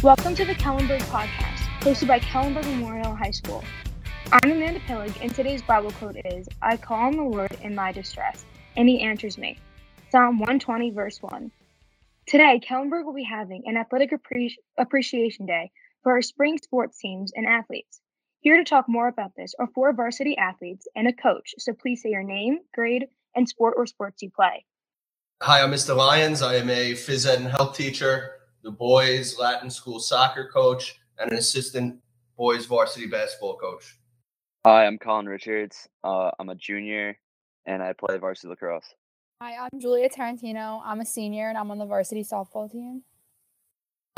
Welcome 0.00 0.36
to 0.36 0.44
the 0.44 0.54
Kellenberg 0.54 1.00
Podcast, 1.10 1.58
hosted 1.80 2.06
by 2.06 2.20
Kellenberg 2.20 2.64
Memorial 2.66 3.16
High 3.16 3.32
School. 3.32 3.64
I'm 4.30 4.52
Amanda 4.52 4.78
Pillig, 4.78 5.20
and 5.20 5.34
today's 5.34 5.60
Bible 5.60 5.90
quote 5.90 6.14
is 6.24 6.46
I 6.62 6.76
call 6.76 6.98
on 6.98 7.16
the 7.16 7.24
Lord 7.24 7.58
in 7.62 7.74
my 7.74 7.90
distress, 7.90 8.44
and 8.76 8.88
he 8.88 9.00
answers 9.00 9.36
me. 9.36 9.58
Psalm 10.10 10.38
120, 10.38 10.92
verse 10.92 11.20
1. 11.20 11.50
Today, 12.26 12.60
Kellenberg 12.64 13.06
will 13.06 13.12
be 13.12 13.24
having 13.24 13.64
an 13.66 13.76
athletic 13.76 14.12
Appre- 14.12 14.54
appreciation 14.78 15.46
day 15.46 15.72
for 16.04 16.12
our 16.12 16.22
spring 16.22 16.58
sports 16.62 16.96
teams 17.00 17.32
and 17.34 17.48
athletes. 17.48 18.00
Here 18.38 18.56
to 18.56 18.62
talk 18.62 18.88
more 18.88 19.08
about 19.08 19.32
this 19.36 19.56
are 19.58 19.66
four 19.74 19.92
varsity 19.92 20.36
athletes 20.38 20.86
and 20.94 21.08
a 21.08 21.12
coach, 21.12 21.54
so 21.58 21.72
please 21.72 22.02
say 22.02 22.10
your 22.10 22.22
name, 22.22 22.60
grade, 22.72 23.06
and 23.34 23.48
sport 23.48 23.74
or 23.76 23.84
sports 23.88 24.22
you 24.22 24.30
play. 24.30 24.64
Hi, 25.42 25.60
I'm 25.60 25.72
Mr. 25.72 25.96
Lyons. 25.96 26.40
I 26.40 26.54
am 26.54 26.70
a 26.70 26.92
phys 26.92 27.26
ed 27.26 27.40
and 27.40 27.48
health 27.48 27.76
teacher, 27.76 28.37
the 28.62 28.70
boys 28.70 29.38
Latin 29.38 29.70
school 29.70 30.00
soccer 30.00 30.50
coach, 30.52 31.00
and 31.18 31.32
an 31.32 31.38
assistant 31.38 32.00
boys 32.36 32.66
varsity 32.66 33.06
basketball 33.06 33.56
coach. 33.56 33.98
Hi, 34.66 34.86
I'm 34.86 34.98
Colin 34.98 35.26
Richards. 35.26 35.88
Uh, 36.04 36.30
I'm 36.38 36.48
a 36.48 36.54
junior 36.54 37.18
and 37.66 37.82
I 37.82 37.92
play 37.92 38.18
varsity 38.18 38.48
lacrosse. 38.48 38.94
Hi, 39.40 39.54
I'm 39.56 39.80
Julia 39.80 40.08
Tarantino. 40.08 40.80
I'm 40.84 41.00
a 41.00 41.04
senior 41.04 41.48
and 41.48 41.56
I'm 41.56 41.70
on 41.70 41.78
the 41.78 41.86
varsity 41.86 42.24
softball 42.24 42.70
team. 42.70 43.02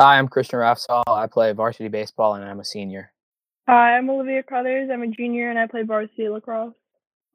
Hi, 0.01 0.19
I'm 0.19 0.29
Kristian 0.29 0.59
Rafsol. 0.61 1.03
I 1.07 1.27
play 1.27 1.53
varsity 1.53 1.89
baseball 1.89 2.35
and 2.35 2.45
I'm 2.45 2.61
a 2.61 2.65
senior. 2.65 3.13
Hi, 3.69 3.97
I'm 3.97 4.09
Olivia 4.09 4.43
Cruthers. 4.43 4.89
I'm 4.91 5.03
a 5.03 5.09
junior 5.09 5.51
and 5.51 5.59
I 5.59 5.67
play 5.67 5.83
varsity 5.83 6.29
lacrosse. 6.29 6.75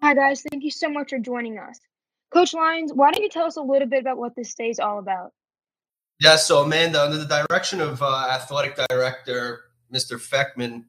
Hi, 0.02 0.14
guys. 0.16 0.44
Thank 0.50 0.64
you 0.64 0.72
so 0.72 0.90
much 0.90 1.12
for 1.12 1.20
joining 1.20 1.60
us. 1.60 1.80
Coach 2.34 2.54
Lyons, 2.54 2.92
why 2.94 3.12
don't 3.12 3.24
you 3.24 3.30
tell 3.30 3.46
us 3.46 3.56
a 3.56 3.62
little 3.62 3.88
bit 3.88 4.02
about 4.02 4.18
what 4.18 4.36
this 4.36 4.54
day 4.56 4.70
is 4.70 4.80
all 4.80 5.00
about? 5.00 5.32
Yeah, 6.22 6.38
so 6.38 6.64
Amanda, 6.64 7.04
under 7.04 7.18
the 7.18 7.46
direction 7.50 7.82
of 7.82 8.02
uh, 8.02 8.30
athletic 8.32 8.80
director 8.90 9.66
Mr. 9.94 10.18
Feckman, 10.18 10.86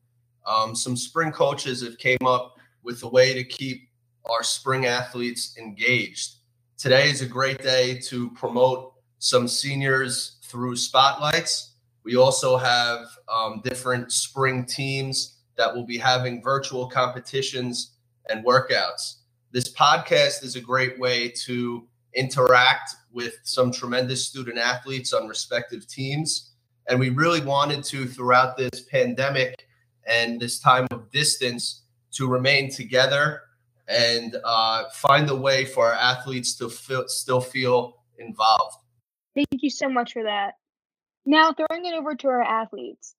um, 0.46 0.76
some 0.76 0.96
spring 0.96 1.32
coaches 1.32 1.82
have 1.82 1.98
came 1.98 2.24
up 2.24 2.56
with 2.84 3.02
a 3.02 3.08
way 3.08 3.34
to 3.34 3.42
keep 3.42 3.88
our 4.30 4.44
spring 4.44 4.86
athletes 4.86 5.56
engaged. 5.58 6.36
Today 6.78 7.10
is 7.10 7.22
a 7.22 7.26
great 7.26 7.60
day 7.60 7.98
to 8.04 8.30
promote 8.30 8.92
some 9.18 9.48
seniors 9.48 10.36
through 10.44 10.76
spotlights. 10.76 11.74
We 12.04 12.14
also 12.16 12.56
have 12.56 13.08
um, 13.28 13.60
different 13.64 14.12
spring 14.12 14.64
teams 14.64 15.38
that 15.56 15.74
will 15.74 15.86
be 15.86 15.98
having 15.98 16.40
virtual 16.40 16.88
competitions 16.88 17.96
and 18.28 18.44
workouts. 18.44 19.16
This 19.50 19.72
podcast 19.72 20.44
is 20.44 20.54
a 20.54 20.60
great 20.60 21.00
way 21.00 21.30
to 21.46 21.88
interact 22.14 22.94
with 23.16 23.38
some 23.42 23.72
tremendous 23.72 24.26
student 24.26 24.58
athletes 24.58 25.14
on 25.14 25.26
respective 25.26 25.88
teams. 25.88 26.52
And 26.86 27.00
we 27.00 27.08
really 27.08 27.40
wanted 27.40 27.82
to, 27.84 28.06
throughout 28.06 28.56
this 28.56 28.82
pandemic 28.82 29.66
and 30.06 30.38
this 30.38 30.60
time 30.60 30.86
of 30.90 31.10
distance, 31.10 31.82
to 32.12 32.28
remain 32.28 32.70
together 32.70 33.42
and 33.88 34.36
uh, 34.44 34.84
find 34.92 35.28
a 35.30 35.34
way 35.34 35.64
for 35.64 35.86
our 35.86 35.94
athletes 35.94 36.54
to 36.56 36.68
feel, 36.68 37.08
still 37.08 37.40
feel 37.40 38.02
involved. 38.18 38.76
Thank 39.34 39.62
you 39.62 39.70
so 39.70 39.88
much 39.88 40.12
for 40.12 40.22
that. 40.22 40.54
Now, 41.24 41.52
throwing 41.52 41.86
it 41.86 41.94
over 41.94 42.14
to 42.14 42.28
our 42.28 42.42
athletes. 42.42 43.14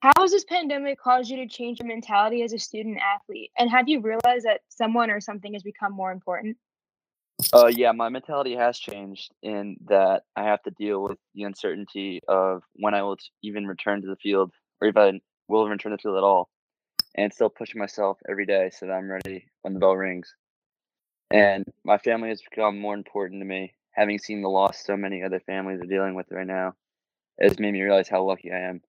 How 0.00 0.12
has 0.18 0.32
this 0.32 0.44
pandemic 0.44 0.98
caused 0.98 1.30
you 1.30 1.36
to 1.36 1.46
change 1.46 1.78
your 1.78 1.86
mentality 1.86 2.42
as 2.42 2.52
a 2.52 2.58
student 2.58 2.98
athlete? 2.98 3.52
And 3.56 3.70
have 3.70 3.88
you 3.88 4.00
realized 4.00 4.44
that 4.44 4.60
someone 4.68 5.10
or 5.10 5.20
something 5.20 5.52
has 5.52 5.62
become 5.62 5.92
more 5.92 6.10
important? 6.10 6.56
Uh, 7.54 7.66
yeah, 7.66 7.92
my 7.92 8.08
mentality 8.08 8.56
has 8.56 8.78
changed 8.78 9.30
in 9.42 9.76
that 9.86 10.22
I 10.34 10.44
have 10.44 10.62
to 10.62 10.70
deal 10.70 11.02
with 11.02 11.18
the 11.34 11.42
uncertainty 11.42 12.22
of 12.26 12.62
when 12.74 12.94
I 12.94 13.02
will 13.02 13.18
even 13.42 13.66
return 13.66 14.00
to 14.00 14.08
the 14.08 14.16
field 14.16 14.52
or 14.80 14.88
if 14.88 14.96
I 14.96 15.20
will 15.48 15.68
return 15.68 15.92
to 15.92 15.96
the 15.96 16.02
field 16.02 16.16
at 16.16 16.24
all 16.24 16.48
and 17.14 17.32
still 17.32 17.50
pushing 17.50 17.78
myself 17.78 18.18
every 18.26 18.46
day 18.46 18.70
so 18.70 18.86
that 18.86 18.92
I'm 18.92 19.10
ready 19.10 19.46
when 19.60 19.74
the 19.74 19.80
bell 19.80 19.94
rings. 19.94 20.34
And 21.30 21.66
my 21.84 21.98
family 21.98 22.30
has 22.30 22.40
become 22.40 22.78
more 22.78 22.94
important 22.94 23.42
to 23.42 23.46
me. 23.46 23.74
Having 23.90 24.20
seen 24.20 24.40
the 24.40 24.48
loss 24.48 24.82
so 24.82 24.96
many 24.96 25.22
other 25.22 25.40
families 25.40 25.80
are 25.82 25.86
dealing 25.86 26.14
with 26.14 26.30
right 26.30 26.46
now 26.46 26.72
has 27.38 27.58
made 27.58 27.72
me 27.72 27.82
realize 27.82 28.08
how 28.08 28.22
lucky 28.22 28.50
I 28.50 28.60
am. 28.60 28.80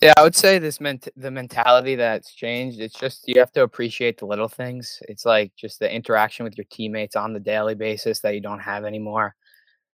Yeah, 0.00 0.12
I 0.16 0.22
would 0.22 0.36
say 0.36 0.58
this 0.58 0.80
meant 0.80 1.08
the 1.16 1.30
mentality 1.30 1.94
that's 1.94 2.34
changed. 2.34 2.80
It's 2.80 2.98
just 2.98 3.26
you 3.26 3.38
have 3.38 3.52
to 3.52 3.62
appreciate 3.62 4.18
the 4.18 4.26
little 4.26 4.48
things. 4.48 4.98
It's 5.08 5.24
like 5.24 5.52
just 5.56 5.78
the 5.78 5.92
interaction 5.92 6.44
with 6.44 6.58
your 6.58 6.66
teammates 6.70 7.16
on 7.16 7.32
the 7.32 7.40
daily 7.40 7.74
basis 7.74 8.20
that 8.20 8.34
you 8.34 8.40
don't 8.40 8.60
have 8.60 8.84
anymore, 8.84 9.34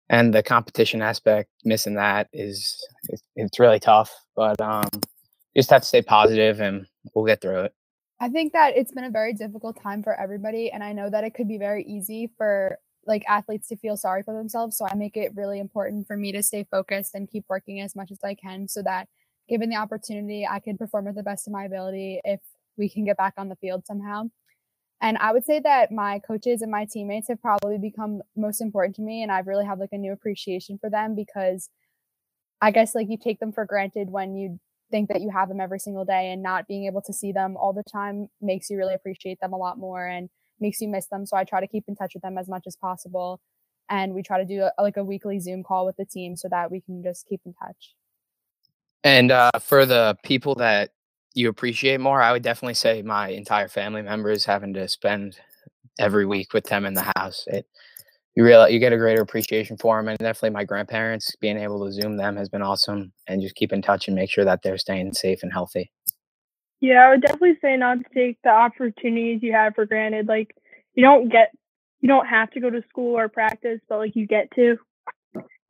and 0.09 0.35
the 0.35 0.43
competition 0.43 1.01
aspect. 1.01 1.51
Missing 1.65 1.95
that 1.95 2.29
is 2.33 2.85
it's, 3.37 3.61
really 3.61 3.79
tough. 3.79 4.13
But 4.35 4.61
um, 4.61 4.89
you 4.93 5.61
just 5.61 5.71
have 5.71 5.83
to 5.83 5.89
stay 5.89 6.03
positive, 6.03 6.61
and 6.61 6.87
we'll 7.15 7.27
get 7.27 7.41
through 7.41 7.61
it. 7.61 7.75
I 8.19 8.29
think 8.29 8.53
that 8.53 8.77
it's 8.77 8.93
been 8.93 9.05
a 9.05 9.11
very 9.11 9.33
difficult 9.33 9.81
time 9.81 10.03
for 10.03 10.19
everybody, 10.19 10.71
and 10.73 10.83
I 10.83 10.93
know 10.93 11.09
that 11.09 11.25
it 11.25 11.35
could 11.35 11.49
be 11.49 11.59
very 11.59 11.85
easy 11.85 12.31
for 12.37 12.79
like 13.07 13.25
athletes 13.29 13.69
to 13.69 13.77
feel 13.77 13.97
sorry 13.97 14.23
for 14.23 14.35
themselves. 14.35 14.77
So 14.77 14.87
I 14.87 14.95
make 14.95 15.17
it 15.17 15.33
really 15.35 15.59
important 15.59 16.07
for 16.07 16.17
me 16.17 16.33
to 16.33 16.43
stay 16.43 16.67
focused 16.71 17.15
and 17.15 17.31
keep 17.31 17.45
working 17.49 17.81
as 17.81 17.95
much 17.97 18.11
as 18.11 18.19
I 18.25 18.35
can 18.35 18.69
so 18.69 18.83
that 18.83 19.09
given 19.51 19.69
the 19.69 19.77
opportunity, 19.77 20.47
I 20.49 20.61
can 20.61 20.79
perform 20.79 21.09
at 21.09 21.17
the 21.17 21.25
best 21.25 21.47
of 21.47 21.53
my 21.53 21.65
ability 21.65 22.21
if 22.25 22.41
we 22.79 22.89
can 22.89 23.05
get 23.05 23.17
back 23.17 23.35
on 23.37 23.49
the 23.49 23.57
field 23.57 23.85
somehow. 23.85 24.31
And 25.03 25.19
I 25.19 25.33
would 25.33 25.45
say 25.45 25.61
that 25.61 25.91
my 25.91 26.21
coaches 26.21 26.63
and 26.63 26.71
my 26.71 26.87
teammates 26.91 27.29
have 27.29 27.43
probably 27.43 27.79
become 27.79 28.23
most 28.37 28.61
important 28.61 28.97
to 28.97 29.03
me. 29.03 29.23
And 29.23 29.33
I've 29.33 29.47
really 29.47 29.67
had 29.67 29.79
like 29.79 29.91
a 29.93 29.99
new 29.99 30.13
appreciation 30.13 30.79
for 30.79 30.89
them 30.89 31.15
because 31.17 31.69
I 32.61 32.71
guess 32.71 32.95
like 32.95 33.09
you 33.11 33.17
take 33.19 33.41
them 33.41 33.53
for 33.53 33.65
granted 33.65 34.11
when 34.11 34.37
you 34.37 34.61
think 34.91 35.09
that 35.09 35.21
you 35.21 35.31
have 35.31 35.49
them 35.49 35.61
every 35.61 35.79
single 35.79 36.05
day 36.05 36.31
and 36.31 36.43
not 36.43 36.69
being 36.69 36.85
able 36.85 37.03
to 37.03 37.13
see 37.13 37.33
them 37.33 37.57
all 37.57 37.73
the 37.73 37.85
time 37.91 38.29
makes 38.41 38.71
you 38.71 38.77
really 38.77 38.95
appreciate 38.95 39.41
them 39.41 39.53
a 39.53 39.57
lot 39.57 39.79
more 39.79 40.07
and 40.07 40.29
makes 40.61 40.81
you 40.81 40.89
miss 40.89 41.07
them. 41.07 41.27
So 41.27 41.37
I 41.37 41.45
try 41.45 41.61
to 41.61 41.67
keep 41.67 41.85
in 41.89 41.97
touch 41.97 42.13
with 42.15 42.23
them 42.23 42.37
as 42.39 42.49
much 42.49 42.65
as 42.67 42.77
possible. 42.77 43.41
And 43.89 44.15
we 44.15 44.23
try 44.23 44.39
to 44.39 44.45
do 44.45 44.63
a, 44.63 44.83
like 44.83 44.97
a 44.97 45.05
weekly 45.05 45.41
Zoom 45.41 45.65
call 45.65 45.87
with 45.87 45.97
the 45.97 46.05
team 46.05 46.37
so 46.37 46.49
that 46.51 46.71
we 46.71 46.81
can 46.83 47.03
just 47.03 47.27
keep 47.27 47.41
in 47.47 47.55
touch. 47.55 47.95
And 49.05 49.31
uh, 49.31 49.51
for 49.61 49.87
the 49.87 50.17
people 50.23 50.55
that 50.57 50.91
you 51.35 51.49
appreciate 51.49 52.01
more, 52.01 52.21
I 52.21 52.33
would 52.33 52.43
definitely 52.43 52.75
say 52.75 53.03
my 53.03 53.29
entire 53.29 53.69
family 53.69 54.03
members 54.03 54.45
having 54.45 54.75
to 54.75 54.89
spend 54.89 55.39
every 55.99 56.27
week 56.27 56.53
with 56.53 56.65
them 56.65 56.85
in 56.85 56.95
the 56.95 57.13
house. 57.17 57.45
It 57.47 57.67
you 58.37 58.45
realize 58.45 58.73
you 58.73 58.79
get 58.79 58.93
a 58.93 58.97
greater 58.97 59.23
appreciation 59.23 59.77
for 59.77 59.97
them, 59.97 60.09
and 60.09 60.19
definitely 60.19 60.51
my 60.51 60.65
grandparents 60.65 61.35
being 61.41 61.59
able 61.59 61.85
to 61.85 61.93
zoom 61.93 62.17
them 62.17 62.37
has 62.37 62.49
been 62.49 62.63
awesome, 62.63 63.13
and 63.27 63.43
just 63.43 63.57
keep 63.57 63.73
in 63.73 63.83
touch 63.83 64.07
and 64.07 64.15
make 64.15 64.31
sure 64.31 64.45
that 64.45 64.63
they're 64.63 64.79
staying 64.79 65.13
safe 65.13 65.43
and 65.43 65.53
healthy. 65.53 65.91
Yeah, 66.81 67.07
I 67.07 67.11
would 67.11 67.23
definitely 67.23 67.59
say 67.61 67.77
not 67.77 67.99
to 67.99 68.05
take 68.15 68.39
the 68.43 68.51
opportunities 68.51 69.43
you 69.43 69.53
have 69.53 69.75
for 69.75 69.85
granted. 69.85 70.29
Like 70.29 70.55
you 70.95 71.03
don't 71.03 71.29
get, 71.29 71.53
you 72.01 72.09
don't 72.09 72.27
have 72.27 72.51
to 72.53 72.61
go 72.61 72.71
to 72.71 72.83
school 72.89 73.19
or 73.19 73.29
practice, 73.29 73.81
but 73.89 73.99
like 73.99 74.17
you 74.17 74.27
get 74.27 74.51
to 74.55 74.79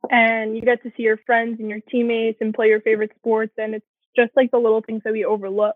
and 0.09 0.55
you 0.55 0.61
get 0.61 0.83
to 0.83 0.91
see 0.95 1.03
your 1.03 1.17
friends 1.17 1.59
and 1.59 1.69
your 1.69 1.79
teammates 1.89 2.39
and 2.41 2.53
play 2.53 2.67
your 2.67 2.81
favorite 2.81 3.11
sports 3.15 3.53
and 3.57 3.75
it's 3.75 3.85
just 4.15 4.31
like 4.35 4.51
the 4.51 4.57
little 4.57 4.81
things 4.81 5.01
that 5.03 5.13
we 5.13 5.25
overlook. 5.25 5.75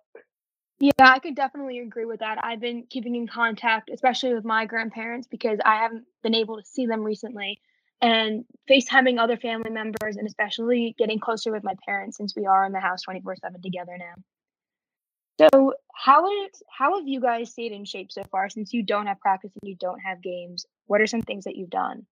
Yeah 0.80 0.92
i 1.00 1.20
could 1.20 1.36
definitely 1.36 1.80
agree 1.80 2.06
with 2.06 2.20
that. 2.20 2.44
I've 2.44 2.60
been 2.60 2.86
keeping 2.90 3.16
in 3.16 3.28
contact 3.28 3.90
especially 3.94 4.34
with 4.34 4.46
my 4.46 4.66
grandparents 4.66 5.28
because 5.28 5.60
i 5.64 5.76
haven't 5.76 6.06
been 6.24 6.36
able 6.36 6.58
to 6.58 6.66
see 6.66 6.86
them 6.86 7.02
recently 7.02 7.60
and 8.02 8.46
facetiming 8.70 9.20
other 9.20 9.38
family 9.38 9.72
members 9.72 10.18
and 10.18 10.28
especially 10.28 10.96
getting 10.98 11.20
closer 11.20 11.52
with 11.52 11.64
my 11.64 11.74
parents 11.86 12.18
since 12.18 12.36
we 12.36 12.46
are 12.46 12.66
in 12.66 12.72
the 12.72 12.80
house 12.80 13.02
24 13.04 13.38
7 13.38 13.62
together 13.62 13.98
now. 13.98 15.50
So 15.52 15.74
how 15.94 16.28
is 16.46 16.64
how 16.70 16.98
have 16.98 17.08
you 17.08 17.20
guys 17.20 17.52
stayed 17.52 17.72
in 17.72 17.86
shape 17.86 18.12
so 18.12 18.24
far 18.32 18.50
since 18.50 18.74
you 18.74 18.84
don't 18.84 19.08
have 19.08 19.20
practice 19.20 19.52
and 19.62 19.70
you 19.70 19.76
don't 19.80 20.00
have 20.00 20.22
games? 20.22 20.66
What 20.88 21.02
are 21.02 21.08
some 21.08 21.22
things 21.22 21.46
that 21.46 21.56
you've 21.56 21.70
done? 21.70 22.06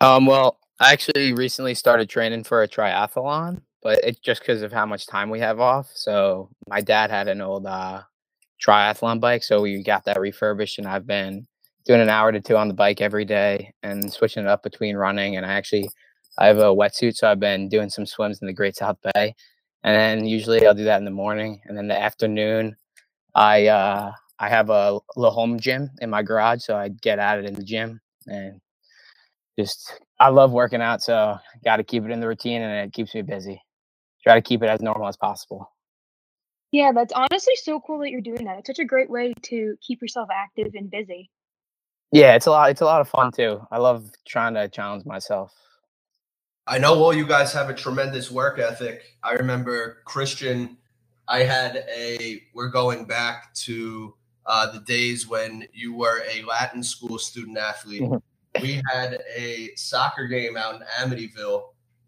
Um, 0.00 0.26
well, 0.26 0.58
I 0.78 0.92
actually 0.92 1.32
recently 1.32 1.74
started 1.74 2.08
training 2.10 2.44
for 2.44 2.62
a 2.62 2.68
triathlon, 2.68 3.62
but 3.82 3.98
it's 4.04 4.18
just 4.20 4.40
because 4.40 4.60
of 4.60 4.72
how 4.72 4.84
much 4.84 5.06
time 5.06 5.30
we 5.30 5.40
have 5.40 5.58
off. 5.58 5.90
So 5.94 6.50
my 6.68 6.82
dad 6.82 7.10
had 7.10 7.28
an 7.28 7.40
old 7.40 7.64
uh, 7.66 8.02
triathlon 8.64 9.20
bike, 9.20 9.42
so 9.42 9.62
we 9.62 9.82
got 9.82 10.04
that 10.04 10.20
refurbished, 10.20 10.78
and 10.78 10.86
I've 10.86 11.06
been 11.06 11.46
doing 11.86 12.02
an 12.02 12.10
hour 12.10 12.30
to 12.30 12.40
two 12.40 12.56
on 12.58 12.68
the 12.68 12.74
bike 12.74 13.00
every 13.00 13.24
day 13.24 13.72
and 13.82 14.12
switching 14.12 14.42
it 14.44 14.48
up 14.48 14.62
between 14.62 14.96
running. 14.96 15.36
And 15.36 15.46
I 15.46 15.54
actually 15.54 15.88
I 16.38 16.46
have 16.48 16.58
a 16.58 16.64
wetsuit, 16.64 17.16
so 17.16 17.30
I've 17.30 17.40
been 17.40 17.70
doing 17.70 17.88
some 17.88 18.04
swims 18.04 18.40
in 18.42 18.46
the 18.46 18.52
Great 18.52 18.76
South 18.76 18.98
Bay, 19.14 19.34
and 19.82 19.96
then 19.96 20.26
usually 20.26 20.66
I'll 20.66 20.74
do 20.74 20.84
that 20.84 20.98
in 20.98 21.06
the 21.06 21.10
morning, 21.10 21.62
and 21.64 21.76
then 21.78 21.88
the 21.88 21.98
afternoon 21.98 22.76
I 23.34 23.68
uh, 23.68 24.12
I 24.38 24.48
have 24.50 24.68
a 24.68 24.98
little 25.16 25.32
home 25.34 25.58
gym 25.58 25.90
in 26.02 26.10
my 26.10 26.22
garage, 26.22 26.64
so 26.64 26.76
I 26.76 26.88
get 26.88 27.18
at 27.18 27.38
it 27.38 27.46
in 27.46 27.54
the 27.54 27.64
gym 27.64 28.00
and 28.26 28.60
just 29.58 30.00
I 30.20 30.28
love 30.28 30.52
working 30.52 30.80
out, 30.80 31.02
so 31.02 31.36
got 31.64 31.76
to 31.76 31.84
keep 31.84 32.04
it 32.04 32.10
in 32.10 32.20
the 32.20 32.28
routine, 32.28 32.62
and 32.62 32.86
it 32.86 32.92
keeps 32.92 33.14
me 33.14 33.22
busy. 33.22 33.62
Try 34.22 34.34
to 34.34 34.42
keep 34.42 34.62
it 34.62 34.68
as 34.68 34.80
normal 34.80 35.08
as 35.08 35.16
possible. 35.16 35.70
Yeah, 36.72 36.92
that's 36.92 37.12
honestly 37.12 37.54
so 37.56 37.80
cool 37.80 38.00
that 38.00 38.10
you're 38.10 38.20
doing 38.20 38.44
that. 38.44 38.58
It's 38.58 38.66
such 38.66 38.80
a 38.80 38.84
great 38.84 39.08
way 39.08 39.32
to 39.42 39.76
keep 39.80 40.02
yourself 40.02 40.28
active 40.32 40.72
and 40.74 40.90
busy. 40.90 41.30
Yeah, 42.12 42.34
it's 42.34 42.46
a 42.46 42.50
lot. 42.50 42.70
It's 42.70 42.80
a 42.80 42.84
lot 42.84 43.00
of 43.00 43.08
fun 43.08 43.30
too. 43.32 43.60
I 43.70 43.78
love 43.78 44.10
trying 44.26 44.54
to 44.54 44.68
challenge 44.68 45.04
myself. 45.04 45.52
I 46.66 46.78
know 46.78 46.94
all 46.94 47.14
you 47.14 47.26
guys 47.26 47.52
have 47.52 47.70
a 47.70 47.74
tremendous 47.74 48.30
work 48.30 48.58
ethic. 48.58 49.02
I 49.22 49.32
remember 49.34 49.98
Kristian. 50.06 50.76
I 51.28 51.40
had 51.40 51.84
a. 51.94 52.42
We're 52.54 52.68
going 52.68 53.04
back 53.04 53.54
to 53.54 54.14
uh, 54.44 54.70
the 54.72 54.80
days 54.80 55.28
when 55.28 55.66
you 55.72 55.94
were 55.94 56.22
a 56.30 56.42
Latin 56.42 56.82
school 56.82 57.18
student 57.18 57.58
athlete. 57.58 58.02
We 58.62 58.82
had 58.92 59.18
a 59.34 59.70
soccer 59.76 60.26
game 60.26 60.56
out 60.56 60.76
in 60.76 60.82
Amityville, 61.00 61.64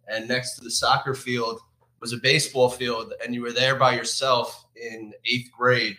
and 0.09 0.29
next 0.29 0.57
to 0.57 0.65
the 0.65 0.71
soccer 0.71 1.15
field 1.15 1.61
was 2.01 2.13
a 2.13 2.19
baseball 2.19 2.71
field, 2.71 3.13
and 3.23 3.35
you 3.35 3.43
were 3.43 3.53
there 3.53 3.77
by 3.77 3.95
yourself 3.95 4.67
in 4.77 5.13
eighth 5.25 5.51
grade, 5.57 5.97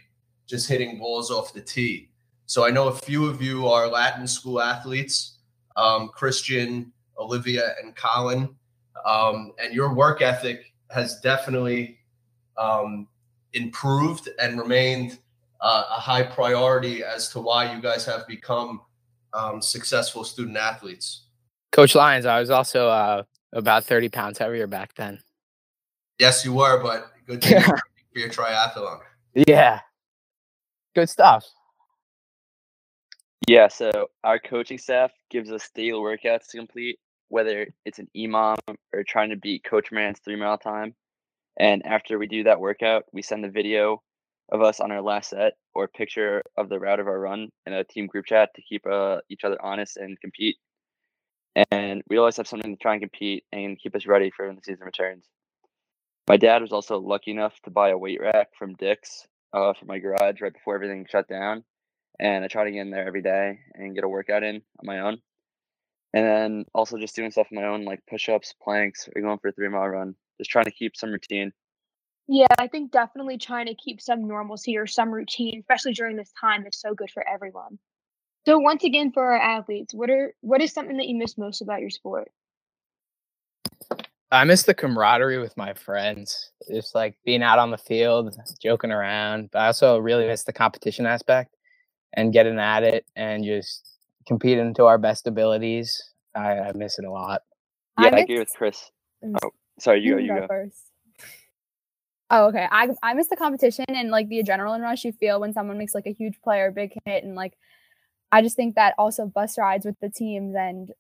just 0.48 0.68
hitting 0.68 0.98
balls 0.98 1.30
off 1.30 1.54
the 1.54 1.62
tee. 1.62 2.10
So 2.46 2.66
I 2.66 2.72
know 2.72 2.88
a 2.88 2.96
few 2.96 3.26
of 3.26 3.42
you 3.42 3.68
are 3.68 3.88
Latin 3.88 4.28
school 4.28 4.62
athletes, 4.62 5.38
um, 5.76 6.10
Kristian, 6.18 6.92
Olivia, 7.18 7.76
and 7.82 7.96
Colin, 7.96 8.56
um, 9.06 9.52
and 9.62 9.74
your 9.74 9.94
work 9.94 10.22
ethic 10.22 10.74
has 10.90 11.20
definitely 11.20 12.00
um, 12.58 13.08
improved 13.54 14.30
and 14.40 14.60
remained 14.60 15.20
uh, 15.62 15.84
a 15.90 16.00
high 16.00 16.24
priority 16.24 17.04
as 17.04 17.30
to 17.30 17.40
why 17.40 17.72
you 17.74 17.82
guys 17.82 18.06
have 18.06 18.26
become 18.28 18.82
um, 19.34 19.62
successful 19.62 20.24
student 20.24 20.58
athletes. 20.58 21.24
Coach 21.72 21.96
Lyons, 21.96 22.26
I 22.26 22.40
was 22.40 22.50
also 22.50 22.90
uh, 22.90 23.24
about 23.54 23.86
30 23.86 24.10
pounds 24.10 24.38
heavier 24.38 24.68
back 24.68 24.94
then. 24.96 25.20
Yes, 26.20 26.44
you 26.44 26.54
were, 26.54 26.82
but 26.82 27.12
good 27.28 27.42
thing 27.44 27.62
for 28.14 28.20
your 28.20 28.30
triathlon. 28.30 29.00
Yeah. 29.34 29.80
Good 30.96 31.10
stuff. 31.10 31.46
Yeah, 33.48 33.68
so 33.68 34.10
our 34.24 34.38
coaching 34.38 34.78
staff 34.78 35.12
gives 35.32 35.52
us 35.52 35.70
daily 35.74 36.00
workouts 36.00 36.50
to 36.50 36.58
complete, 36.58 37.00
whether 37.30 37.68
it's 37.86 38.00
an 38.00 38.08
EMOM 38.16 38.58
or 38.94 39.04
trying 39.04 39.30
to 39.30 39.38
beat 39.38 39.64
Coach 39.64 39.92
Man's 39.92 40.20
three 40.20 40.36
mile 40.36 40.58
time. 40.58 40.94
And 41.58 41.86
after 41.86 42.20
we 42.20 42.28
do 42.28 42.44
that 42.44 42.60
workout, 42.60 43.06
we 43.12 43.22
send 43.22 43.44
the 43.44 43.50
video 43.50 44.02
of 44.52 44.62
us 44.62 44.80
on 44.80 44.92
our 44.92 45.02
last 45.02 45.32
set 45.32 45.54
or 45.74 45.88
picture 45.88 46.44
of 46.58 46.70
the 46.70 46.80
route 46.80 47.00
of 47.00 47.08
our 47.08 47.20
run 47.20 47.50
in 47.66 47.74
a 47.74 47.84
team 47.84 48.08
group 48.08 48.26
chat 48.26 48.50
to 48.56 48.62
keep 48.62 48.86
uh, 48.88 49.20
each 49.30 49.44
other 49.44 49.58
honest 49.62 49.98
and 49.98 50.20
compete. 50.20 50.58
And 51.72 52.04
we 52.10 52.18
always 52.18 52.38
have 52.38 52.48
something 52.48 52.76
to 52.76 52.82
try 52.82 52.94
and 52.94 53.02
compete 53.02 53.44
and 53.52 53.80
keep 53.80 53.96
us 53.96 54.06
ready 54.06 54.32
for 54.36 54.48
when 54.48 54.56
the 54.56 54.62
season 54.64 54.86
returns. 54.86 55.26
My 56.28 56.38
dad 56.38 56.62
was 56.62 56.72
also 56.72 57.00
lucky 57.00 57.32
enough 57.32 57.60
to 57.64 57.72
buy 57.72 57.90
a 57.90 57.98
weight 57.98 58.22
rack 58.22 58.50
from 58.58 58.76
Dick's 58.76 59.28
uh, 59.54 59.74
for 59.74 59.86
my 59.86 60.00
garage 60.00 60.42
right 60.42 60.54
before 60.54 60.76
everything 60.76 61.06
shut 61.10 61.28
down 61.28 61.64
and 62.20 62.44
I 62.44 62.48
try 62.48 62.66
to 62.66 62.72
get 62.72 62.82
in 62.82 62.92
there 62.92 63.08
every 63.08 63.22
day 63.22 63.60
and 63.74 63.96
get 63.96 64.04
a 64.04 64.10
workout 64.10 64.44
in 64.44 64.56
on 64.56 64.84
my 64.84 65.00
own. 65.00 65.18
And 66.14 66.26
then 66.26 66.66
also 66.74 66.98
just 66.98 67.16
doing 67.16 67.32
stuff 67.32 67.48
on 67.52 67.62
my 67.62 67.68
own, 67.68 67.86
like 67.86 68.02
push 68.10 68.30
ups, 68.30 68.54
planks, 68.62 69.08
or 69.16 69.22
going 69.22 69.38
for 69.40 69.50
a 69.50 69.52
three 69.52 69.70
mile 69.70 69.88
run. 69.88 70.16
Just 70.38 70.50
trying 70.50 70.66
to 70.66 70.72
keep 70.72 70.96
some 70.96 71.12
routine. 71.12 71.52
Yeah, 72.32 72.46
I 72.60 72.68
think 72.68 72.92
definitely 72.92 73.40
trying 73.40 73.66
to 73.68 73.76
keep 73.76 74.00
some 74.00 74.28
normalcy 74.28 74.78
or 74.78 74.86
some 74.88 75.12
routine, 75.12 75.62
especially 75.62 75.94
during 75.94 76.16
this 76.16 76.32
time, 76.40 76.68
is 76.68 76.80
so 76.80 76.94
good 76.94 77.10
for 77.12 77.28
everyone. 77.28 77.80
So 78.46 78.60
once 78.60 78.84
again, 78.84 79.12
for 79.12 79.34
our 79.34 79.42
athletes, 79.42 79.96
what 79.96 80.12
are 80.12 80.36
what 80.42 80.62
is 80.62 80.72
something 80.72 80.98
that 80.98 81.08
you 81.08 81.16
miss 81.18 81.40
most 81.40 81.62
about 81.62 81.82
your 81.82 81.90
sport? 81.90 82.32
I 84.32 84.44
miss 84.44 84.64
the 84.64 84.76
camaraderie 84.76 85.40
with 85.40 85.58
my 85.58 85.74
friends, 85.74 86.52
just 86.72 86.94
like 86.94 87.18
being 87.26 87.42
out 87.42 87.58
on 87.58 87.72
the 87.72 87.80
field, 87.80 88.38
joking 88.62 88.92
around. 88.92 89.50
But 89.52 89.60
I 89.60 89.68
also 89.68 89.98
really 89.98 90.28
miss 90.28 90.44
the 90.44 90.54
competition 90.54 91.08
aspect 91.08 91.56
and 92.14 92.32
getting 92.32 92.60
at 92.60 92.84
it 92.84 93.06
and 93.16 93.44
just 93.44 93.98
competing 94.28 94.76
to 94.76 94.86
our 94.86 95.00
best 95.00 95.26
abilities. 95.26 96.12
I, 96.36 96.60
I 96.60 96.72
miss 96.76 97.00
it 97.00 97.06
a 97.06 97.12
lot. 97.12 97.42
Yeah, 97.98 98.10
I, 98.10 98.12
miss- 98.12 98.24
agree 98.26 98.40
with 98.40 98.50
Chris. 98.56 98.92
Mm, 99.26 99.38
Oh, 99.44 99.52
sorry, 99.80 100.02
you 100.02 100.14
go, 100.16 100.20
you 100.20 100.36
go. 100.36 100.48
first. 100.48 100.89
Oh, 102.32 102.48
okay. 102.48 102.68
I 102.72 102.90
I 103.02 103.14
miss 103.14 103.28
the 103.28 103.36
competition 103.36 103.86
and 103.88 104.12
like 104.12 104.30
the 104.30 104.44
adrenaline 104.44 104.82
rush 104.82 105.04
you 105.04 105.12
feel 105.12 105.40
when 105.40 105.54
someone 105.54 105.78
makes 105.78 105.96
like 105.96 106.06
a 106.06 106.14
huge 106.14 106.40
play 106.42 106.60
or 106.60 106.72
big 106.72 106.94
hit 107.06 107.24
and 107.24 107.36
like 107.36 107.58
I 108.32 108.42
just 108.42 108.56
think 108.56 108.76
that 108.76 108.94
also 108.98 109.26
bus 109.26 109.58
rides 109.58 109.86
with 109.86 110.00
the 110.02 110.10
teams 110.10 110.56
and 110.56 110.92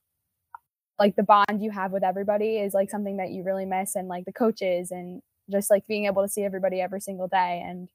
like 0.97 1.15
the 1.15 1.23
bond 1.23 1.61
you 1.61 1.71
have 1.71 1.91
with 1.91 2.03
everybody 2.03 2.57
is 2.57 2.73
like 2.73 2.89
something 2.89 3.17
that 3.17 3.29
you 3.29 3.43
really 3.43 3.65
miss 3.65 3.95
and 3.95 4.07
like 4.07 4.25
the 4.25 4.33
coaches 4.33 4.91
and 4.91 5.21
just 5.49 5.69
like 5.69 5.87
being 5.87 6.05
able 6.05 6.23
to 6.23 6.29
see 6.29 6.43
everybody 6.43 6.81
every 6.81 6.99
single 6.99 7.27
day 7.27 7.63
and 7.65 7.89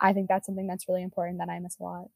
I 0.00 0.12
think 0.12 0.28
that's 0.28 0.46
something 0.46 0.66
that's 0.66 0.88
really 0.88 1.02
important 1.02 1.38
that 1.38 1.48
I 1.48 1.60
miss 1.60 1.76
a 1.78 1.84
lot. 1.84 2.08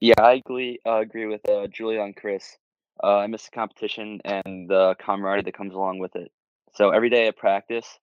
Yeah, 0.00 0.14
I 0.18 0.34
agree. 0.34 0.78
Uh, 0.86 1.00
agree 1.00 1.26
with 1.26 1.46
uh, 1.48 1.66
Julia 1.66 2.00
and 2.02 2.16
Chris. 2.16 2.56
Uh, 3.04 3.18
I 3.18 3.26
miss 3.26 3.44
the 3.44 3.50
competition 3.50 4.20
and 4.24 4.68
the 4.68 4.96
camaraderie 4.98 5.42
that 5.42 5.54
comes 5.54 5.74
along 5.74 5.98
with 5.98 6.16
it. 6.16 6.32
So 6.74 6.90
every 6.90 7.10
day 7.10 7.26
at 7.26 7.36
practice, 7.36 7.98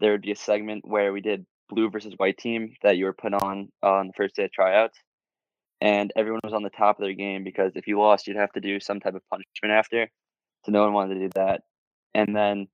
there 0.00 0.12
would 0.12 0.22
be 0.22 0.32
a 0.32 0.36
segment 0.36 0.86
where 0.86 1.12
we 1.12 1.20
did 1.20 1.46
blue 1.68 1.90
versus 1.90 2.14
white 2.16 2.38
team 2.38 2.74
that 2.82 2.96
you 2.96 3.04
were 3.04 3.12
put 3.12 3.34
on 3.34 3.70
on 3.82 4.08
the 4.08 4.12
first 4.14 4.36
day 4.36 4.44
of 4.44 4.52
tryouts, 4.52 4.98
and 5.80 6.12
everyone 6.16 6.40
was 6.44 6.52
on 6.52 6.62
the 6.62 6.70
top 6.70 6.98
of 6.98 7.04
their 7.04 7.14
game 7.14 7.44
because 7.44 7.72
if 7.74 7.86
you 7.86 7.98
lost, 7.98 8.26
you'd 8.26 8.36
have 8.36 8.52
to 8.52 8.60
do 8.60 8.80
some 8.80 9.00
type 9.00 9.14
of 9.14 9.22
punishment 9.30 9.72
after. 9.72 10.08
So 10.64 10.72
no 10.72 10.82
one 10.82 10.92
wanted 10.92 11.14
to 11.14 11.20
do 11.20 11.30
that, 11.36 11.62
and 12.14 12.34
then 12.34 12.68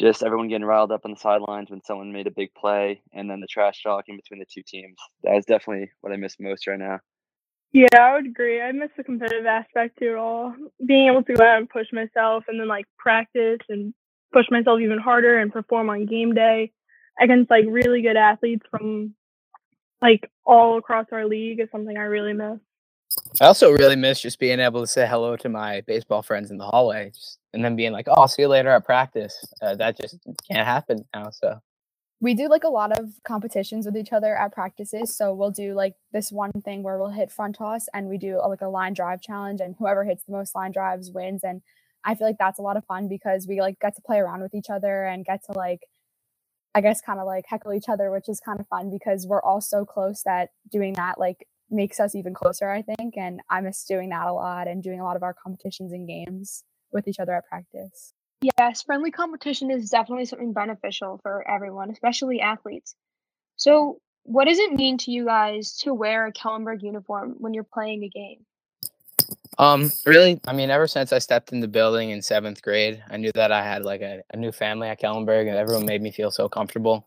just 0.00 0.22
everyone 0.22 0.48
getting 0.48 0.64
riled 0.64 0.92
up 0.92 1.02
on 1.04 1.10
the 1.10 1.16
sidelines 1.16 1.70
when 1.70 1.82
someone 1.82 2.12
made 2.12 2.26
a 2.26 2.30
big 2.30 2.54
play, 2.54 3.02
and 3.12 3.30
then 3.30 3.40
the 3.40 3.46
trash 3.46 3.82
talking 3.82 4.16
between 4.16 4.40
the 4.40 4.46
two 4.52 4.62
teams. 4.66 4.96
That 5.24 5.36
is 5.36 5.44
definitely 5.44 5.90
what 6.00 6.12
I 6.12 6.16
miss 6.16 6.36
most 6.40 6.66
right 6.66 6.78
now. 6.78 7.00
Yeah, 7.72 7.86
I 8.00 8.14
would 8.14 8.26
agree. 8.26 8.60
I 8.60 8.72
miss 8.72 8.90
the 8.96 9.04
competitive 9.04 9.46
aspect 9.46 9.98
to 9.98 10.12
it 10.12 10.16
all. 10.16 10.54
Being 10.84 11.08
able 11.08 11.22
to 11.22 11.34
go 11.34 11.44
out 11.44 11.58
and 11.58 11.70
push 11.70 11.86
myself 11.92 12.44
and 12.48 12.58
then 12.58 12.66
like 12.66 12.86
practice 12.98 13.60
and 13.68 13.94
push 14.32 14.46
myself 14.50 14.80
even 14.80 14.98
harder 14.98 15.38
and 15.38 15.52
perform 15.52 15.90
on 15.90 16.06
game 16.06 16.34
day 16.34 16.72
against 17.20 17.50
like 17.50 17.64
really 17.68 18.02
good 18.02 18.16
athletes 18.16 18.64
from 18.70 19.14
like 20.00 20.30
all 20.44 20.78
across 20.78 21.06
our 21.12 21.26
league 21.26 21.60
is 21.60 21.68
something 21.70 21.96
I 21.96 22.02
really 22.02 22.32
miss. 22.32 22.58
I 23.40 23.46
also 23.46 23.70
really 23.72 23.96
miss 23.96 24.20
just 24.20 24.38
being 24.38 24.60
able 24.60 24.80
to 24.80 24.86
say 24.86 25.06
hello 25.06 25.36
to 25.36 25.48
my 25.48 25.82
baseball 25.82 26.22
friends 26.22 26.50
in 26.50 26.58
the 26.58 26.64
hallway, 26.64 27.10
just, 27.10 27.38
and 27.52 27.64
then 27.64 27.74
being 27.74 27.92
like, 27.92 28.06
"Oh, 28.08 28.12
I'll 28.12 28.28
see 28.28 28.42
you 28.42 28.48
later 28.48 28.70
at 28.70 28.84
practice." 28.84 29.44
Uh, 29.60 29.74
that 29.76 30.00
just 30.00 30.18
can't 30.48 30.66
happen 30.66 31.04
now. 31.14 31.30
So 31.30 31.60
we 32.20 32.34
do 32.34 32.48
like 32.48 32.64
a 32.64 32.68
lot 32.68 32.96
of 32.98 33.14
competitions 33.24 33.86
with 33.86 33.96
each 33.96 34.12
other 34.12 34.36
at 34.36 34.52
practices. 34.52 35.16
So 35.16 35.34
we'll 35.34 35.50
do 35.50 35.74
like 35.74 35.94
this 36.12 36.30
one 36.30 36.52
thing 36.64 36.82
where 36.82 36.98
we'll 36.98 37.10
hit 37.10 37.30
front 37.32 37.56
toss 37.56 37.88
and 37.94 38.08
we 38.08 38.18
do 38.18 38.38
a, 38.42 38.46
like 38.46 38.60
a 38.60 38.68
line 38.68 38.94
drive 38.94 39.20
challenge, 39.20 39.60
and 39.60 39.74
whoever 39.78 40.04
hits 40.04 40.24
the 40.24 40.32
most 40.32 40.54
line 40.54 40.72
drives 40.72 41.10
wins. 41.10 41.42
And 41.42 41.62
I 42.04 42.14
feel 42.14 42.26
like 42.26 42.38
that's 42.38 42.58
a 42.58 42.62
lot 42.62 42.76
of 42.76 42.84
fun 42.86 43.08
because 43.08 43.46
we 43.48 43.60
like 43.60 43.78
get 43.80 43.94
to 43.96 44.02
play 44.02 44.18
around 44.18 44.42
with 44.42 44.54
each 44.54 44.70
other 44.70 45.04
and 45.04 45.24
get 45.24 45.44
to 45.46 45.52
like, 45.52 45.80
I 46.74 46.80
guess, 46.80 47.00
kind 47.00 47.20
of 47.20 47.26
like 47.26 47.44
heckle 47.48 47.72
each 47.72 47.88
other, 47.88 48.10
which 48.10 48.28
is 48.28 48.40
kind 48.40 48.60
of 48.60 48.66
fun 48.68 48.90
because 48.90 49.26
we're 49.26 49.42
all 49.42 49.60
so 49.60 49.84
close 49.84 50.22
that 50.24 50.50
doing 50.70 50.94
that 50.94 51.18
like 51.18 51.46
makes 51.70 52.00
us 52.00 52.14
even 52.14 52.34
closer, 52.34 52.70
I 52.70 52.82
think. 52.82 53.16
And 53.16 53.40
I 53.50 53.60
miss 53.60 53.84
doing 53.84 54.08
that 54.10 54.26
a 54.26 54.32
lot 54.32 54.68
and 54.68 54.82
doing 54.82 55.00
a 55.00 55.04
lot 55.04 55.16
of 55.16 55.22
our 55.22 55.34
competitions 55.34 55.92
and 55.92 56.06
games 56.06 56.64
with 56.92 57.06
each 57.06 57.20
other 57.20 57.34
at 57.34 57.46
practice. 57.46 58.12
Yes, 58.58 58.82
friendly 58.82 59.10
competition 59.10 59.70
is 59.70 59.90
definitely 59.90 60.24
something 60.24 60.52
beneficial 60.52 61.20
for 61.22 61.48
everyone, 61.48 61.90
especially 61.90 62.40
athletes. 62.40 62.94
So, 63.56 63.98
what 64.22 64.46
does 64.46 64.58
it 64.58 64.72
mean 64.72 64.96
to 64.98 65.10
you 65.10 65.26
guys 65.26 65.76
to 65.78 65.92
wear 65.92 66.26
a 66.26 66.32
Kellenberg 66.32 66.82
uniform 66.82 67.34
when 67.38 67.52
you're 67.52 67.66
playing 67.70 68.02
a 68.04 68.08
game? 68.08 68.46
Um, 69.60 69.92
really, 70.06 70.40
I 70.46 70.54
mean, 70.54 70.70
ever 70.70 70.86
since 70.86 71.12
I 71.12 71.18
stepped 71.18 71.52
in 71.52 71.60
the 71.60 71.68
building 71.68 72.08
in 72.08 72.22
seventh 72.22 72.62
grade, 72.62 73.04
I 73.10 73.18
knew 73.18 73.30
that 73.34 73.52
I 73.52 73.62
had 73.62 73.84
like 73.84 74.00
a, 74.00 74.22
a 74.32 74.36
new 74.38 74.52
family 74.52 74.88
at 74.88 75.02
Kellenberg, 75.02 75.48
and 75.48 75.56
everyone 75.58 75.84
made 75.84 76.00
me 76.00 76.10
feel 76.10 76.30
so 76.30 76.48
comfortable. 76.48 77.06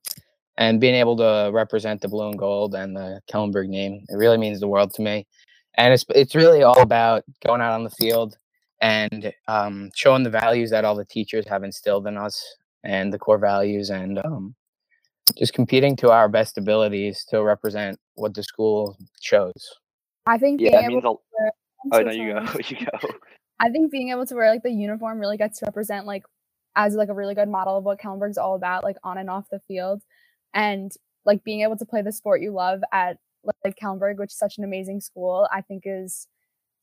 And 0.59 0.79
being 0.79 0.93
able 0.93 1.17
to 1.17 1.49
represent 1.51 2.01
the 2.01 2.09
blue 2.09 2.27
and 2.27 2.37
gold 2.37 2.75
and 2.75 2.95
the 2.95 3.21
Kellenberg 3.27 3.69
name, 3.69 4.05
it 4.07 4.15
really 4.17 4.37
means 4.37 4.59
the 4.59 4.67
world 4.67 4.93
to 4.93 5.01
me. 5.01 5.25
And 5.79 5.95
it's 5.95 6.05
it's 6.09 6.35
really 6.35 6.61
all 6.61 6.79
about 6.79 7.23
going 7.43 7.59
out 7.59 7.73
on 7.73 7.83
the 7.83 7.89
field 7.89 8.37
and 8.81 9.33
um, 9.47 9.89
showing 9.95 10.21
the 10.21 10.29
values 10.29 10.69
that 10.69 10.85
all 10.85 10.95
the 10.95 11.05
teachers 11.05 11.47
have 11.47 11.63
instilled 11.63 12.05
in 12.05 12.17
us, 12.17 12.55
and 12.83 13.11
the 13.11 13.17
core 13.17 13.39
values, 13.39 13.89
and 13.89 14.19
um, 14.23 14.53
just 15.35 15.55
competing 15.55 15.95
to 15.95 16.11
our 16.11 16.29
best 16.29 16.59
abilities 16.59 17.25
to 17.31 17.41
represent 17.41 17.99
what 18.13 18.35
the 18.35 18.43
school 18.43 18.95
shows. 19.21 19.73
I 20.27 20.37
think 20.37 20.61
Yeah, 20.61 20.69
being 20.69 20.73
that 20.73 20.83
able 20.83 21.01
means 21.01 21.03
to 21.03 21.45
a. 21.45 21.62
Oh 21.91 22.01
no, 22.01 22.11
you 22.11 22.33
go, 22.33 22.45
you 22.67 22.85
go. 22.85 23.09
I 23.59 23.69
think 23.69 23.91
being 23.91 24.09
able 24.09 24.25
to 24.25 24.35
wear 24.35 24.49
like 24.51 24.63
the 24.63 24.71
uniform 24.71 25.19
really 25.19 25.37
gets 25.37 25.59
to 25.59 25.65
represent 25.65 26.05
like 26.05 26.23
as 26.75 26.95
like 26.95 27.09
a 27.09 27.13
really 27.13 27.35
good 27.35 27.49
model 27.49 27.77
of 27.77 27.83
what 27.83 27.99
Kellenberg's 27.99 28.37
all 28.37 28.55
about, 28.55 28.83
like 28.83 28.97
on 29.03 29.17
and 29.17 29.29
off 29.29 29.45
the 29.51 29.59
field, 29.67 30.01
and 30.53 30.91
like 31.25 31.43
being 31.43 31.61
able 31.61 31.77
to 31.77 31.85
play 31.85 32.01
the 32.01 32.11
sport 32.11 32.41
you 32.41 32.51
love 32.51 32.81
at 32.91 33.17
like 33.63 33.77
Kellenberg, 33.81 34.17
which 34.17 34.31
is 34.31 34.37
such 34.37 34.57
an 34.57 34.63
amazing 34.63 35.01
school, 35.01 35.47
I 35.51 35.61
think 35.61 35.83
is 35.85 36.27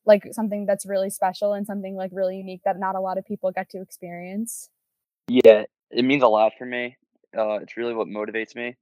like 0.06 0.26
something 0.32 0.66
that's 0.66 0.86
really 0.86 1.10
special 1.10 1.52
and 1.52 1.66
something 1.66 1.94
like 1.94 2.10
really 2.12 2.36
unique 2.36 2.62
that 2.64 2.78
not 2.78 2.96
a 2.96 3.00
lot 3.00 3.18
of 3.18 3.24
people 3.26 3.52
get 3.52 3.68
to 3.70 3.80
experience. 3.80 4.70
Yeah, 5.28 5.64
it 5.90 6.04
means 6.04 6.22
a 6.22 6.28
lot 6.28 6.52
for 6.58 6.66
me. 6.66 6.96
Uh, 7.36 7.58
it's 7.60 7.76
really 7.76 7.94
what 7.94 8.08
motivates 8.08 8.54
me. 8.54 8.76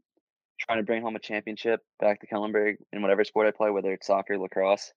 Trying 0.61 0.79
to 0.79 0.85
bring 0.85 1.03
home 1.03 1.17
a 1.17 1.21
championship 1.21 1.81
back 2.01 2.21
to 2.21 2.27
Kellenberg 2.27 2.77
in 2.93 3.03
whatever 3.03 3.25
sport 3.25 3.47
I 3.47 3.51
play, 3.57 3.71
whether 3.71 3.93
it's 3.93 4.07
soccer, 4.07 4.39
lacrosse. 4.39 4.93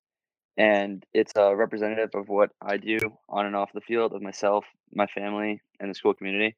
And 0.58 1.06
it's 1.14 1.34
a 1.36 1.56
representative 1.56 2.12
of 2.14 2.30
what 2.30 2.52
I 2.62 2.78
do 2.78 3.00
on 3.30 3.46
and 3.46 3.56
off 3.56 3.74
the 3.74 3.82
field 3.82 4.14
of 4.14 4.22
myself, 4.22 4.66
my 4.94 5.08
family, 5.08 5.62
and 5.80 5.90
the 5.90 5.96
school 5.96 6.14
community. 6.14 6.56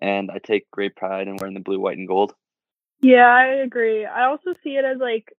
And 0.00 0.30
I 0.30 0.38
take 0.38 0.70
great 0.70 0.96
pride 0.96 1.28
in 1.28 1.36
wearing 1.36 1.54
the 1.54 1.60
blue, 1.60 1.80
white, 1.80 1.98
and 1.98 2.08
gold. 2.08 2.34
Yeah, 3.00 3.26
I 3.26 3.46
agree. 3.46 4.06
I 4.06 4.26
also 4.26 4.54
see 4.62 4.76
it 4.76 4.84
as 4.84 4.98
like 4.98 5.32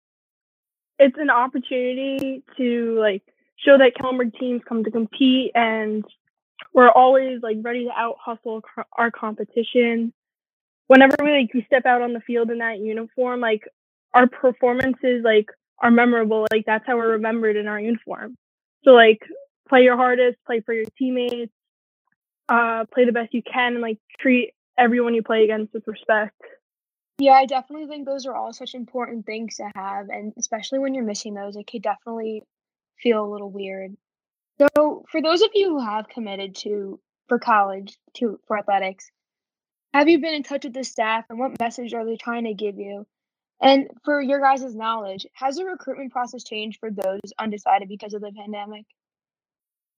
it's 0.98 1.16
an 1.18 1.30
opportunity 1.30 2.42
to 2.56 2.98
like 2.98 3.22
show 3.56 3.78
that 3.78 3.94
Kellenberg 3.96 4.38
teams 4.38 4.62
come 4.68 4.84
to 4.84 4.90
compete 4.90 5.52
and 5.54 6.04
we're 6.74 6.90
always 6.90 7.40
like 7.42 7.58
ready 7.62 7.84
to 7.84 7.90
out 7.90 8.16
hustle 8.20 8.62
our 8.96 9.10
competition. 9.10 10.12
Whenever 10.86 11.16
we 11.22 11.30
like 11.30 11.54
we 11.54 11.64
step 11.66 11.86
out 11.86 12.02
on 12.02 12.12
the 12.12 12.20
field 12.20 12.50
in 12.50 12.58
that 12.58 12.78
uniform, 12.78 13.40
like 13.40 13.62
our 14.14 14.26
performances 14.26 15.22
like 15.24 15.46
are 15.82 15.90
memorable. 15.90 16.46
Like 16.50 16.64
that's 16.64 16.86
how 16.86 16.96
we're 16.96 17.12
remembered 17.12 17.56
in 17.56 17.66
our 17.66 17.80
uniform. 17.80 18.36
So 18.84 18.92
like 18.92 19.20
play 19.68 19.82
your 19.82 19.96
hardest, 19.96 20.38
play 20.46 20.60
for 20.60 20.72
your 20.72 20.84
teammates, 20.96 21.52
uh, 22.48 22.84
play 22.92 23.04
the 23.04 23.12
best 23.12 23.34
you 23.34 23.42
can, 23.42 23.74
and 23.74 23.82
like 23.82 23.98
treat 24.20 24.52
everyone 24.78 25.14
you 25.14 25.22
play 25.22 25.44
against 25.44 25.74
with 25.74 25.86
respect. 25.86 26.40
Yeah, 27.18 27.32
I 27.32 27.46
definitely 27.46 27.86
think 27.86 28.06
those 28.06 28.26
are 28.26 28.34
all 28.34 28.52
such 28.52 28.74
important 28.74 29.26
things 29.26 29.56
to 29.56 29.70
have, 29.74 30.08
and 30.08 30.32
especially 30.38 30.78
when 30.78 30.94
you're 30.94 31.04
missing 31.04 31.34
those, 31.34 31.56
it 31.56 31.66
could 31.70 31.82
definitely 31.82 32.42
feel 33.00 33.24
a 33.24 33.30
little 33.30 33.50
weird. 33.50 33.96
So, 34.58 35.04
for 35.10 35.20
those 35.20 35.42
of 35.42 35.50
you 35.54 35.70
who 35.70 35.84
have 35.84 36.08
committed 36.08 36.56
to 36.56 37.00
for 37.28 37.38
college 37.38 37.96
to 38.14 38.40
for 38.46 38.58
athletics, 38.58 39.10
have 39.94 40.08
you 40.08 40.20
been 40.20 40.34
in 40.34 40.42
touch 40.42 40.64
with 40.64 40.72
the 40.72 40.84
staff, 40.84 41.26
and 41.28 41.38
what 41.38 41.60
message 41.60 41.94
are 41.94 42.04
they 42.04 42.16
trying 42.16 42.44
to 42.44 42.54
give 42.54 42.78
you? 42.78 43.06
And 43.62 43.88
for 44.04 44.20
your 44.20 44.40
guys' 44.40 44.74
knowledge, 44.74 45.24
has 45.34 45.56
the 45.56 45.64
recruitment 45.64 46.12
process 46.12 46.42
changed 46.42 46.80
for 46.80 46.90
those 46.90 47.20
undecided 47.38 47.88
because 47.88 48.12
of 48.12 48.20
the 48.20 48.32
pandemic? 48.36 48.84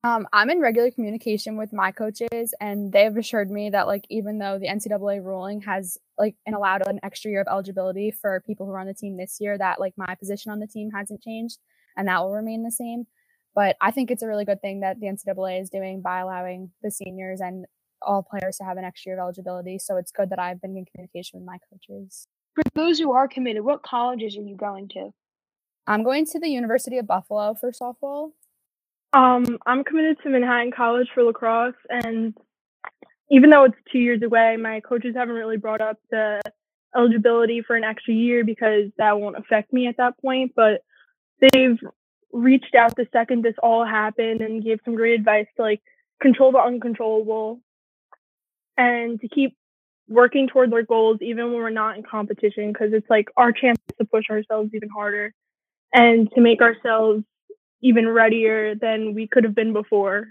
Um, 0.05 0.29
I'm 0.35 0.51
in 0.51 0.61
regular 0.61 0.91
communication 0.91 1.57
with 1.57 1.73
my 1.73 1.91
coaches, 1.91 2.53
and 2.61 2.93
they 2.93 3.05
have 3.05 3.17
assured 3.17 3.51
me 3.51 3.71
that, 3.71 3.87
like, 3.87 4.05
even 4.11 4.39
though 4.39 4.59
the 4.59 4.69
NCAA 4.69 5.25
ruling 5.25 5.63
has 5.63 5.97
like 6.19 6.37
and 6.45 6.55
allowed 6.55 6.87
an 6.87 7.01
extra 7.03 7.31
year 7.31 7.41
of 7.41 7.47
eligibility 7.51 8.11
for 8.11 8.43
people 8.47 8.67
who 8.67 8.73
are 8.73 8.79
on 8.79 8.87
the 8.87 8.93
team 8.93 9.17
this 9.17 9.39
year, 9.41 9.57
that 9.57 9.81
like 9.81 9.95
my 9.97 10.15
position 10.15 10.53
on 10.53 10.61
the 10.61 10.67
team 10.67 10.91
hasn't 10.91 11.23
changed, 11.23 11.59
and 11.97 12.07
that 12.07 12.21
will 12.21 12.35
remain 12.35 12.65
the 12.65 12.71
same. 12.71 13.07
But 13.55 13.77
I 13.81 13.93
think 13.93 14.11
it's 14.11 14.23
a 14.23 14.29
really 14.29 14.45
good 14.45 14.61
thing 14.61 14.81
that 14.81 15.01
the 15.01 15.07
NCAA 15.07 15.63
is 15.63 15.71
doing 15.71 16.03
by 16.03 16.19
allowing 16.21 16.73
the 16.83 16.91
seniors 16.91 17.41
and 17.41 17.65
all 18.03 18.23
players 18.23 18.59
to 18.59 18.65
have 18.65 18.77
an 18.77 18.85
extra 18.85 19.11
year 19.11 19.19
of 19.19 19.23
eligibility. 19.23 19.79
So 19.79 19.97
it's 19.97 20.13
good 20.13 20.29
that 20.31 20.39
I've 20.39 20.61
been 20.61 20.77
in 20.77 20.85
communication 20.85 21.41
with 21.41 21.47
my 21.47 21.57
coaches. 21.71 22.27
For 22.55 22.63
those 22.75 22.99
who 22.99 23.13
are 23.13 23.27
committed, 23.27 23.65
what 23.65 23.83
colleges 23.83 24.37
are 24.37 24.43
you 24.43 24.57
going 24.57 24.89
to? 24.89 25.11
I'm 25.87 26.05
going 26.05 26.25
to 26.27 26.39
the 26.39 26.49
University 26.49 26.99
of 26.99 27.07
Buffalo 27.07 27.55
for 27.55 27.73
softball. 27.73 28.31
Um, 29.13 29.59
I'm 29.67 29.85
committed 29.85 30.19
to 30.23 30.29
Manhattan 30.29 30.73
College 30.73 31.09
for 31.15 31.23
lacrosse, 31.23 31.75
and 31.89 32.37
even 33.31 33.51
though 33.51 33.65
it's 33.65 33.77
two 33.91 33.99
years 33.99 34.23
away, 34.23 34.57
my 34.57 34.81
coaches 34.81 35.15
haven't 35.17 35.35
really 35.35 35.57
brought 35.57 35.81
up 35.81 35.99
the 36.11 36.41
eligibility 36.97 37.61
for 37.61 37.77
an 37.77 37.85
extra 37.85 38.15
year 38.15 38.45
because 38.45 38.91
that 38.99 39.21
won't 39.21 39.37
affect 39.37 39.73
me 39.73 39.87
at 39.89 39.97
that 39.99 40.19
point. 40.21 40.53
But 40.55 40.83
they've 41.41 41.79
reached 42.33 42.75
out 42.75 42.97
the 42.97 43.07
second 43.13 43.45
this 43.45 43.55
all 43.63 43.85
happened 43.85 44.41
and 44.41 44.65
gave 44.65 44.81
some 44.85 44.95
great 44.95 45.19
advice 45.19 45.47
to 45.57 45.63
like 45.63 45.83
control 46.21 46.53
the 46.53 46.59
uncontrollable 46.59 47.61
and 48.77 49.21
to 49.21 49.29
keep 49.29 49.57
working 50.09 50.49
towards 50.49 50.73
our 50.73 50.83
goals 50.83 51.19
even 51.21 51.47
when 51.47 51.55
we're 51.55 51.71
not 51.71 51.97
in 51.97 52.03
competition 52.03 52.73
because 52.73 52.93
it's 52.93 53.09
like 53.09 53.29
our 53.37 53.53
chance 53.53 53.79
to 53.99 54.05
push 54.05 54.29
ourselves 54.31 54.71
even 54.75 54.89
harder 54.89 55.33
and 55.93 56.31
to 56.33 56.41
make 56.41 56.61
ourselves 56.61 57.25
even 57.81 58.07
readier 58.07 58.75
than 58.75 59.15
we 59.15 59.27
could 59.27 59.45
have 59.45 59.55
been 59.55 59.73
before. 59.73 60.29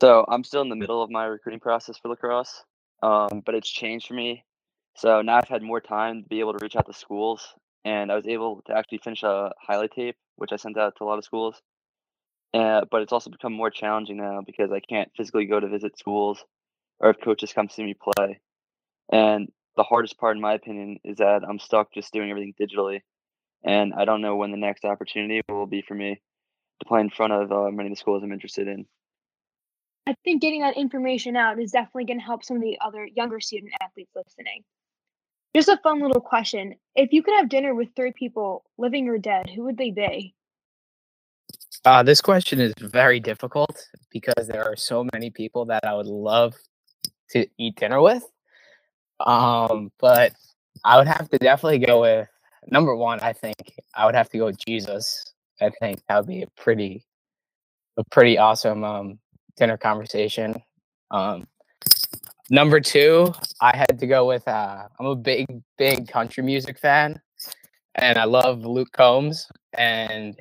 So 0.00 0.24
I'm 0.28 0.44
still 0.44 0.62
in 0.62 0.68
the 0.68 0.76
middle 0.76 1.02
of 1.02 1.10
my 1.10 1.24
recruiting 1.24 1.60
process 1.60 1.96
for 1.96 2.08
lacrosse, 2.08 2.64
um, 3.02 3.42
but 3.44 3.54
it's 3.54 3.70
changed 3.70 4.08
for 4.08 4.14
me. 4.14 4.44
So 4.96 5.22
now 5.22 5.36
I've 5.36 5.48
had 5.48 5.62
more 5.62 5.80
time 5.80 6.22
to 6.22 6.28
be 6.28 6.40
able 6.40 6.52
to 6.52 6.58
reach 6.60 6.76
out 6.76 6.86
to 6.86 6.92
schools, 6.92 7.46
and 7.84 8.10
I 8.10 8.16
was 8.16 8.26
able 8.26 8.62
to 8.66 8.76
actually 8.76 8.98
finish 8.98 9.22
a 9.22 9.52
highlight 9.60 9.92
tape, 9.92 10.16
which 10.36 10.52
I 10.52 10.56
sent 10.56 10.76
out 10.76 10.94
to 10.98 11.04
a 11.04 11.06
lot 11.06 11.18
of 11.18 11.24
schools. 11.24 11.62
Uh, 12.52 12.82
but 12.90 13.00
it's 13.00 13.12
also 13.12 13.30
become 13.30 13.52
more 13.52 13.70
challenging 13.70 14.18
now 14.18 14.42
because 14.44 14.70
I 14.72 14.80
can't 14.80 15.10
physically 15.16 15.46
go 15.46 15.58
to 15.58 15.68
visit 15.68 15.98
schools 15.98 16.44
or 17.00 17.10
if 17.10 17.20
coaches 17.20 17.52
come 17.52 17.68
see 17.68 17.82
me 17.82 17.94
play. 17.94 18.40
And 19.12 19.52
the 19.76 19.82
hardest 19.82 20.18
part, 20.18 20.36
in 20.36 20.42
my 20.42 20.54
opinion, 20.54 20.98
is 21.04 21.18
that 21.18 21.42
I'm 21.48 21.58
stuck 21.58 21.92
just 21.92 22.12
doing 22.12 22.30
everything 22.30 22.54
digitally. 22.60 23.00
And 23.64 23.92
I 23.94 24.04
don't 24.04 24.22
know 24.22 24.36
when 24.36 24.50
the 24.50 24.56
next 24.56 24.84
opportunity 24.84 25.42
will 25.48 25.66
be 25.66 25.82
for 25.86 25.94
me 25.94 26.20
to 26.80 26.86
play 26.86 27.00
in 27.00 27.10
front 27.10 27.32
of 27.32 27.52
uh, 27.52 27.70
many 27.70 27.88
of 27.88 27.92
the 27.92 28.00
schools 28.00 28.22
I'm 28.22 28.32
interested 28.32 28.66
in. 28.66 28.86
I 30.06 30.16
think 30.24 30.42
getting 30.42 30.62
that 30.62 30.76
information 30.76 31.36
out 31.36 31.60
is 31.60 31.70
definitely 31.70 32.06
going 32.06 32.18
to 32.18 32.24
help 32.24 32.42
some 32.42 32.56
of 32.56 32.62
the 32.62 32.78
other 32.80 33.06
younger 33.06 33.38
student 33.38 33.72
athletes 33.80 34.10
listening. 34.16 34.64
Just 35.54 35.68
a 35.68 35.78
fun 35.82 36.00
little 36.00 36.20
question. 36.20 36.74
If 36.96 37.12
you 37.12 37.22
could 37.22 37.34
have 37.36 37.48
dinner 37.48 37.74
with 37.74 37.90
three 37.94 38.12
people, 38.12 38.64
living 38.78 39.08
or 39.08 39.18
dead, 39.18 39.50
who 39.54 39.64
would 39.64 39.76
they 39.76 39.90
be? 39.90 40.34
Uh, 41.84 42.02
this 42.02 42.20
question 42.20 42.60
is 42.60 42.72
very 42.80 43.20
difficult 43.20 43.86
because 44.10 44.48
there 44.48 44.64
are 44.64 44.76
so 44.76 45.06
many 45.12 45.30
people 45.30 45.66
that 45.66 45.84
I 45.84 45.94
would 45.94 46.06
love 46.06 46.54
to 47.30 47.46
eat 47.58 47.76
dinner 47.76 48.00
with. 48.00 48.24
Um, 49.26 49.90
but 49.98 50.32
I 50.84 50.98
would 50.98 51.06
have 51.06 51.28
to 51.30 51.38
definitely 51.38 51.78
go 51.78 52.02
with 52.02 52.28
number 52.70 52.94
one. 52.94 53.20
I 53.20 53.32
think 53.32 53.74
I 53.94 54.06
would 54.06 54.14
have 54.14 54.28
to 54.30 54.38
go 54.38 54.46
with 54.46 54.58
Jesus. 54.64 55.24
I 55.60 55.70
think 55.80 56.00
that 56.08 56.18
would 56.18 56.26
be 56.26 56.42
a 56.42 56.48
pretty, 56.56 57.04
a 57.96 58.04
pretty 58.10 58.38
awesome 58.38 58.84
um, 58.84 59.18
dinner 59.56 59.76
conversation. 59.76 60.54
Um, 61.10 61.46
number 62.50 62.80
two, 62.80 63.32
I 63.60 63.76
had 63.76 63.98
to 63.98 64.06
go 64.06 64.26
with. 64.26 64.46
Uh, 64.48 64.88
I'm 64.98 65.06
a 65.06 65.16
big, 65.16 65.46
big 65.78 66.08
country 66.08 66.42
music 66.42 66.78
fan, 66.78 67.20
and 67.94 68.18
I 68.18 68.24
love 68.24 68.64
Luke 68.64 68.92
Combs 68.92 69.46
and 69.74 70.36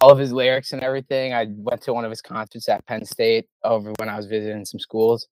all 0.00 0.10
of 0.10 0.18
his 0.18 0.32
lyrics 0.32 0.72
and 0.72 0.82
everything. 0.82 1.32
I 1.32 1.46
went 1.48 1.82
to 1.82 1.92
one 1.92 2.04
of 2.04 2.10
his 2.10 2.22
concerts 2.22 2.68
at 2.68 2.86
Penn 2.86 3.04
State 3.04 3.46
over 3.64 3.92
when 3.98 4.08
I 4.08 4.16
was 4.16 4.26
visiting 4.26 4.64
some 4.64 4.80
schools, 4.80 5.26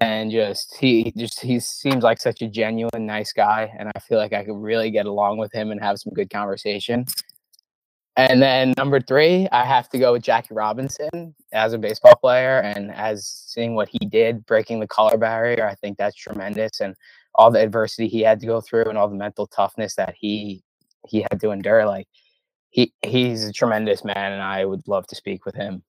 and 0.00 0.30
just 0.30 0.76
he 0.76 1.12
just 1.16 1.40
he 1.40 1.58
seems 1.60 2.02
like 2.02 2.20
such 2.20 2.42
a 2.42 2.48
genuine 2.48 3.06
nice 3.06 3.32
guy 3.32 3.72
and 3.78 3.90
i 3.94 3.98
feel 4.00 4.18
like 4.18 4.32
i 4.32 4.44
could 4.44 4.56
really 4.56 4.90
get 4.90 5.06
along 5.06 5.38
with 5.38 5.52
him 5.52 5.70
and 5.70 5.80
have 5.80 5.98
some 5.98 6.12
good 6.12 6.30
conversation. 6.30 7.04
And 8.16 8.42
then 8.42 8.74
number 8.76 9.00
three 9.00 9.48
i 9.52 9.64
have 9.64 9.88
to 9.90 9.98
go 9.98 10.12
with 10.12 10.22
jackie 10.22 10.52
robinson 10.52 11.34
as 11.52 11.72
a 11.72 11.78
baseball 11.78 12.16
player 12.16 12.58
and 12.58 12.92
as 12.92 13.24
seeing 13.46 13.76
what 13.76 13.88
he 13.88 14.04
did 14.06 14.44
breaking 14.44 14.80
the 14.80 14.88
color 14.88 15.16
barrier 15.16 15.66
i 15.66 15.76
think 15.76 15.96
that's 15.96 16.16
tremendous 16.16 16.80
and 16.80 16.96
all 17.36 17.52
the 17.52 17.60
adversity 17.60 18.08
he 18.08 18.20
had 18.20 18.40
to 18.40 18.46
go 18.46 18.60
through 18.60 18.86
and 18.86 18.98
all 18.98 19.08
the 19.08 19.14
mental 19.14 19.46
toughness 19.46 19.94
that 19.94 20.16
he 20.18 20.64
he 21.06 21.24
had 21.30 21.40
to 21.40 21.50
endure 21.50 21.86
like 21.86 22.08
he 22.70 22.92
he's 23.02 23.44
a 23.44 23.52
tremendous 23.52 24.04
man 24.04 24.32
and 24.32 24.42
i 24.42 24.64
would 24.64 24.86
love 24.88 25.06
to 25.06 25.14
speak 25.14 25.46
with 25.46 25.54
him 25.54 25.84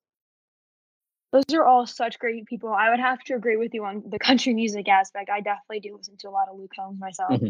those 1.32 1.44
are 1.54 1.66
all 1.66 1.86
such 1.86 2.20
great 2.20 2.46
people. 2.46 2.74
I 2.74 2.90
would 2.90 3.00
have 3.00 3.22
to 3.26 3.36
agree 3.36 3.58
with 3.58 3.74
you 3.74 3.86
on 3.86 4.04
the 4.08 4.20
country 4.20 4.54
music 4.54 4.88
aspect. 4.88 5.30
I 5.30 5.42
definitely 5.42 5.80
do 5.80 5.96
listen 5.96 6.18
to 6.18 6.30
a 6.30 6.32
lot 6.32 6.48
of 6.50 6.58
Luke 6.58 6.72
Combs 6.76 7.00
myself. 7.00 7.32
Mm-hmm. 7.32 7.50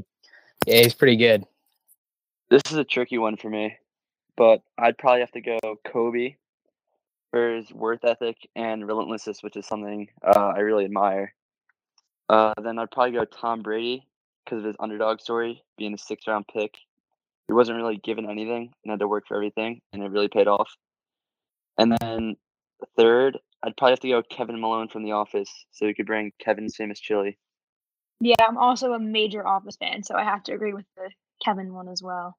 Yeah, 0.67 0.83
he's 0.83 0.93
pretty 0.93 1.15
good. 1.15 1.45
This 2.49 2.63
is 2.69 2.77
a 2.77 2.83
tricky 2.83 3.17
one 3.17 3.37
for 3.37 3.49
me, 3.49 3.77
but 4.35 4.61
I'd 4.77 4.97
probably 4.97 5.21
have 5.21 5.31
to 5.31 5.41
go 5.41 5.59
Kobe 5.85 6.35
for 7.31 7.55
his 7.55 7.71
worth 7.71 8.03
ethic 8.03 8.37
and 8.55 8.87
relentlessness, 8.87 9.43
which 9.43 9.55
is 9.55 9.65
something 9.65 10.09
uh, 10.23 10.53
I 10.55 10.59
really 10.59 10.85
admire. 10.85 11.33
Uh, 12.27 12.53
then 12.61 12.77
I'd 12.79 12.91
probably 12.91 13.13
go 13.13 13.25
Tom 13.25 13.61
Brady 13.61 14.05
because 14.43 14.59
of 14.59 14.65
his 14.65 14.75
underdog 14.79 15.21
story, 15.21 15.63
being 15.77 15.93
a 15.93 15.97
six 15.97 16.27
round 16.27 16.45
pick. 16.51 16.75
He 17.47 17.53
wasn't 17.53 17.77
really 17.77 17.97
given 17.97 18.29
anything 18.29 18.73
and 18.83 18.91
had 18.91 18.99
to 18.99 19.07
work 19.07 19.27
for 19.27 19.35
everything, 19.35 19.81
and 19.93 20.03
it 20.03 20.11
really 20.11 20.27
paid 20.27 20.47
off. 20.47 20.69
And 21.77 21.97
then 22.01 22.35
third, 22.97 23.39
I'd 23.63 23.75
probably 23.75 23.91
have 23.91 23.99
to 24.01 24.09
go 24.09 24.23
Kevin 24.23 24.59
Malone 24.59 24.87
from 24.87 25.03
The 25.03 25.11
Office, 25.11 25.49
so 25.71 25.85
we 25.85 25.93
could 25.93 26.05
bring 26.05 26.31
Kevin's 26.39 26.75
famous 26.75 26.99
chili. 26.99 27.37
Yeah, 28.21 28.35
I'm 28.41 28.57
also 28.57 28.93
a 28.93 28.99
major 28.99 29.45
Office 29.45 29.77
fan, 29.77 30.03
so 30.03 30.15
I 30.15 30.23
have 30.23 30.43
to 30.43 30.53
agree 30.53 30.73
with 30.73 30.85
the 30.95 31.09
Kevin 31.43 31.73
one 31.73 31.87
as 31.87 32.01
well. 32.01 32.37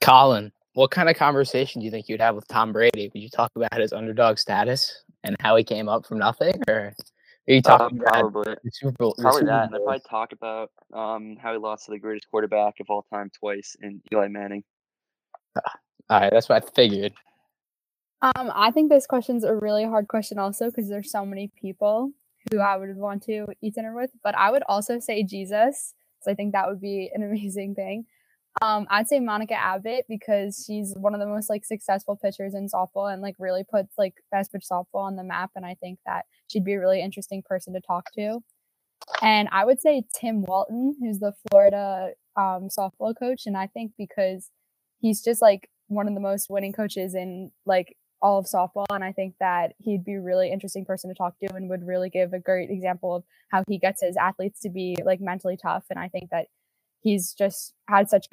Colin, 0.00 0.52
what 0.74 0.90
kind 0.90 1.08
of 1.08 1.16
conversation 1.16 1.80
do 1.80 1.84
you 1.84 1.90
think 1.90 2.08
you'd 2.08 2.20
have 2.20 2.34
with 2.34 2.46
Tom 2.48 2.72
Brady? 2.72 3.10
Would 3.12 3.22
you 3.22 3.28
talk 3.28 3.50
about 3.54 3.80
his 3.80 3.92
underdog 3.92 4.38
status 4.38 5.04
and 5.24 5.36
how 5.40 5.56
he 5.56 5.64
came 5.64 5.88
up 5.88 6.06
from 6.06 6.18
nothing, 6.18 6.54
or 6.68 6.74
are 6.74 6.94
you 7.46 7.58
uh, 7.58 7.78
talking 7.78 8.00
uh, 8.00 8.10
probably 8.10 8.54
the 8.62 8.70
Super 8.72 8.92
Bowl? 8.92 9.14
Probably 9.18 9.40
Super 9.40 9.46
that, 9.46 9.66
and 9.66 9.74
I'd 9.74 9.82
probably 9.82 10.02
talk 10.08 10.32
about 10.32 10.70
um, 10.92 11.36
how 11.40 11.52
he 11.52 11.58
lost 11.58 11.86
to 11.86 11.92
the 11.92 11.98
greatest 11.98 12.30
quarterback 12.30 12.74
of 12.80 12.86
all 12.88 13.04
time 13.12 13.30
twice 13.38 13.76
in 13.82 14.00
Eli 14.12 14.28
Manning. 14.28 14.62
Uh, 15.56 15.60
all 16.08 16.20
right, 16.20 16.32
that's 16.32 16.48
what 16.48 16.62
I 16.62 16.66
figured. 16.74 17.12
Um, 18.22 18.52
I 18.54 18.70
think 18.70 18.90
this 18.90 19.06
question's 19.06 19.44
a 19.44 19.54
really 19.54 19.84
hard 19.84 20.08
question 20.08 20.38
also 20.38 20.66
because 20.66 20.88
there's 20.88 21.10
so 21.10 21.24
many 21.24 21.50
people 21.60 22.12
who 22.50 22.58
I 22.58 22.76
would 22.76 22.96
want 22.96 23.22
to 23.24 23.46
eat 23.62 23.74
dinner 23.74 23.94
with. 23.94 24.10
But 24.22 24.34
I 24.36 24.50
would 24.50 24.62
also 24.68 24.98
say 24.98 25.22
Jesus. 25.22 25.94
So 26.22 26.30
I 26.30 26.34
think 26.34 26.52
that 26.52 26.68
would 26.68 26.80
be 26.80 27.10
an 27.14 27.22
amazing 27.30 27.74
thing. 27.74 28.04
Um, 28.60 28.86
I'd 28.90 29.08
say 29.08 29.20
Monica 29.20 29.54
Abbott 29.54 30.06
because 30.08 30.64
she's 30.66 30.94
one 30.98 31.14
of 31.14 31.20
the 31.20 31.26
most 31.26 31.48
like 31.48 31.64
successful 31.64 32.16
pitchers 32.16 32.52
in 32.52 32.68
softball 32.68 33.10
and 33.10 33.22
like 33.22 33.36
really 33.38 33.62
puts 33.64 33.94
like 33.96 34.14
fast 34.30 34.52
pitch 34.52 34.64
softball 34.70 35.06
on 35.06 35.16
the 35.16 35.24
map. 35.24 35.50
And 35.54 35.64
I 35.64 35.76
think 35.80 36.00
that 36.04 36.24
she'd 36.48 36.64
be 36.64 36.74
a 36.74 36.80
really 36.80 37.00
interesting 37.00 37.42
person 37.42 37.72
to 37.74 37.80
talk 37.80 38.06
to. 38.18 38.40
And 39.22 39.48
I 39.50 39.64
would 39.64 39.80
say 39.80 40.02
Tim 40.14 40.42
Walton, 40.42 40.96
who's 41.00 41.20
the 41.20 41.32
Florida 41.48 42.10
um, 42.36 42.68
softball 42.76 43.14
coach. 43.18 43.42
And 43.46 43.56
I 43.56 43.66
think 43.66 43.92
because 43.96 44.50
he's 44.98 45.22
just 45.22 45.40
like 45.40 45.70
one 45.86 46.06
of 46.06 46.14
the 46.14 46.20
most 46.20 46.48
winning 46.50 46.72
coaches 46.72 47.14
in 47.14 47.52
like 47.64 47.96
all 48.22 48.38
of 48.38 48.46
softball. 48.46 48.86
And 48.90 49.04
I 49.04 49.12
think 49.12 49.34
that 49.40 49.74
he'd 49.78 50.04
be 50.04 50.14
a 50.14 50.20
really 50.20 50.50
interesting 50.50 50.84
person 50.84 51.08
to 51.10 51.14
talk 51.14 51.38
to 51.38 51.54
and 51.54 51.68
would 51.70 51.86
really 51.86 52.10
give 52.10 52.32
a 52.32 52.38
great 52.38 52.70
example 52.70 53.14
of 53.16 53.24
how 53.48 53.64
he 53.68 53.78
gets 53.78 54.02
his 54.02 54.16
athletes 54.16 54.60
to 54.60 54.70
be 54.70 54.96
like 55.04 55.20
mentally 55.20 55.56
tough. 55.56 55.84
And 55.90 55.98
I 55.98 56.08
think 56.08 56.30
that 56.30 56.46
he's 57.00 57.32
just 57.32 57.74
had 57.88 58.08
such 58.10 58.28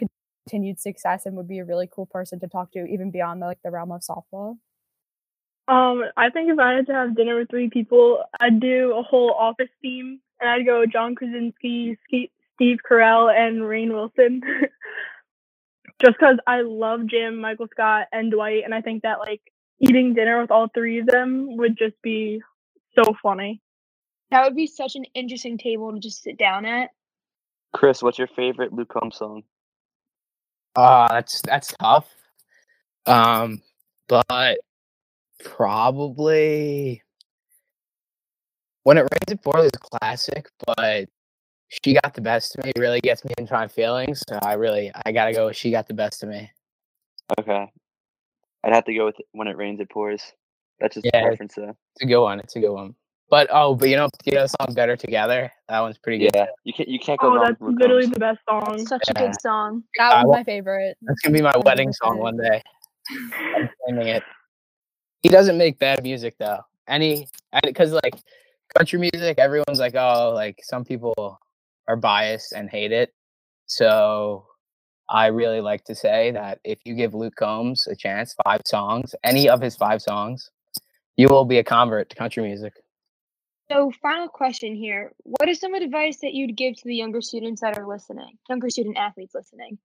continued 0.47 0.79
success 0.79 1.25
and 1.25 1.35
would 1.35 1.47
be 1.47 1.59
a 1.59 1.65
really 1.65 1.89
cool 1.91 2.05
person 2.05 2.39
to 2.39 2.47
talk 2.47 2.71
to 2.73 2.85
even 2.85 3.11
beyond 3.11 3.41
the, 3.41 3.45
like 3.45 3.61
the 3.63 3.71
realm 3.71 3.91
of 3.91 4.01
softball. 4.01 4.57
Um, 5.67 6.03
I 6.15 6.29
think 6.29 6.49
if 6.49 6.59
I 6.59 6.73
had 6.75 6.87
to 6.87 6.93
have 6.93 7.15
dinner 7.15 7.37
with 7.37 7.49
three 7.49 7.69
people, 7.69 8.23
I'd 8.39 8.61
do 8.61 8.95
a 8.97 9.03
whole 9.03 9.31
office 9.31 9.69
theme, 9.81 10.21
and 10.39 10.49
I'd 10.49 10.65
go 10.65 10.85
John 10.85 11.13
Krasinski, 11.13 11.97
Steve 12.55 12.77
Carell, 12.89 13.29
and 13.29 13.61
Rainn 13.61 13.91
Wilson. 13.91 14.41
Just 16.01 16.17
because 16.19 16.37
I 16.45 16.61
love 16.61 17.07
Jim, 17.07 17.41
Michael 17.41 17.67
Scott, 17.71 18.07
and 18.13 18.31
Dwight, 18.31 18.63
and 18.63 18.73
I 18.73 18.81
think 18.81 19.03
that 19.03 19.19
like 19.19 19.41
eating 19.79 20.13
dinner 20.13 20.41
with 20.41 20.51
all 20.51 20.67
three 20.73 20.99
of 20.99 21.05
them 21.05 21.57
would 21.57 21.77
just 21.77 22.01
be 22.01 22.41
so 22.95 23.15
funny. 23.21 23.61
That 24.31 24.43
would 24.43 24.55
be 24.55 24.67
such 24.67 24.95
an 24.95 25.05
interesting 25.13 25.57
table 25.57 25.93
to 25.93 25.99
just 25.99 26.21
sit 26.21 26.37
down 26.37 26.65
at. 26.65 26.89
Chris, 27.73 28.01
what's 28.01 28.17
your 28.17 28.27
favorite 28.27 28.73
Luke 28.73 28.89
Combs 28.89 29.17
song? 29.17 29.43
Uh 30.75 31.07
that's 31.09 31.41
that's 31.41 31.73
tough. 31.79 32.07
Um, 33.05 33.61
but 34.07 34.57
probably 35.43 37.01
when 38.83 38.97
it 38.97 39.01
rains 39.01 39.31
it 39.31 39.43
pours 39.43 39.65
is 39.65 39.71
classic, 39.71 40.49
but 40.65 41.07
she 41.69 41.93
got 41.93 42.13
the 42.13 42.21
best 42.21 42.57
of 42.57 42.65
me 42.65 42.71
really 42.77 42.99
gets 43.01 43.23
me 43.25 43.33
into 43.37 43.53
my 43.53 43.67
feelings. 43.67 44.23
So 44.29 44.39
I 44.41 44.53
really 44.53 44.91
I 45.05 45.11
gotta 45.11 45.33
go. 45.33 45.51
She 45.51 45.71
got 45.71 45.87
the 45.87 45.93
best 45.93 46.23
of 46.23 46.29
me. 46.29 46.51
Okay, 47.39 47.69
I'd 48.63 48.73
have 48.73 48.85
to 48.85 48.93
go 48.93 49.05
with 49.05 49.15
when 49.31 49.47
it 49.47 49.57
rains 49.57 49.79
it 49.79 49.89
pours. 49.89 50.21
That's 50.79 50.95
just 50.95 51.05
Yeah, 51.05 51.19
a 51.19 51.27
preference 51.27 51.55
though. 51.55 51.75
It's 51.95 52.03
a 52.03 52.05
good 52.05 52.21
one. 52.21 52.39
It's 52.39 52.55
a 52.55 52.59
good 52.59 52.73
one. 52.73 52.95
But 53.29 53.49
oh, 53.51 53.75
but 53.75 53.89
you 53.89 53.97
know, 53.97 54.07
you 54.25 54.33
know 54.33 54.43
the 54.43 54.47
song 54.59 54.73
"Better 54.73 54.95
Together." 54.95 55.51
That 55.67 55.81
one's 55.81 55.97
pretty 55.97 56.19
good. 56.19 56.31
Yeah, 56.33 56.45
you 56.63 56.73
can't 56.73 56.87
you 56.87 56.99
can't 56.99 57.19
go 57.19 57.27
Oh, 57.27 57.35
wrong 57.35 57.45
that's 57.45 57.59
with 57.59 57.75
literally 57.77 58.03
Combs. 58.03 58.13
the 58.13 58.19
best 58.19 58.39
song. 58.47 58.85
Such 58.87 59.03
a 59.09 59.13
good 59.13 59.33
song. 59.41 59.83
That 59.97 60.23
was 60.23 60.27
wa- 60.29 60.35
my 60.37 60.43
favorite. 60.43 60.97
That's 61.01 61.19
gonna 61.21 61.35
be 61.35 61.41
my 61.41 61.55
wedding 61.65 61.91
song 61.91 62.19
one 62.19 62.37
day. 62.37 62.61
I'm 63.55 63.69
singing 63.85 64.07
it. 64.07 64.23
He 65.23 65.29
doesn't 65.29 65.57
make 65.57 65.77
bad 65.79 66.03
music 66.03 66.35
though. 66.39 66.59
Any 66.87 67.27
because 67.63 67.91
like 67.91 68.15
country 68.77 68.99
music, 68.99 69.39
everyone's 69.39 69.79
like, 69.79 69.95
oh, 69.95 70.31
like 70.33 70.59
some 70.63 70.85
people 70.85 71.39
are 71.87 71.97
biased 71.97 72.53
and 72.53 72.69
hate 72.69 72.93
it. 72.93 73.11
So 73.65 74.45
I 75.09 75.27
really 75.27 75.61
like 75.61 75.83
to 75.85 75.95
say 75.95 76.31
that 76.31 76.59
if 76.63 76.79
you 76.83 76.93
give 76.93 77.13
Luke 77.13 77.35
Combs 77.35 77.87
a 77.87 77.95
chance, 77.95 78.35
five 78.43 78.61
songs, 78.65 79.15
any 79.23 79.47
of 79.47 79.61
his 79.61 79.75
five 79.75 80.01
songs, 80.01 80.51
you 81.15 81.27
will 81.29 81.45
be 81.45 81.57
a 81.59 81.63
convert 81.63 82.09
to 82.09 82.15
country 82.15 82.43
music. 82.43 82.73
So, 83.71 83.91
final 84.01 84.27
question 84.29 84.75
here. 84.75 85.11
What 85.23 85.49
is 85.49 85.59
some 85.59 85.73
advice 85.73 86.19
that 86.21 86.33
you'd 86.33 86.55
give 86.55 86.75
to 86.77 86.83
the 86.85 86.95
younger 86.95 87.21
students 87.21 87.61
that 87.61 87.77
are 87.77 87.87
listening, 87.87 88.37
younger 88.49 88.69
student 88.69 88.97
athletes 88.97 89.35
listening? 89.35 89.77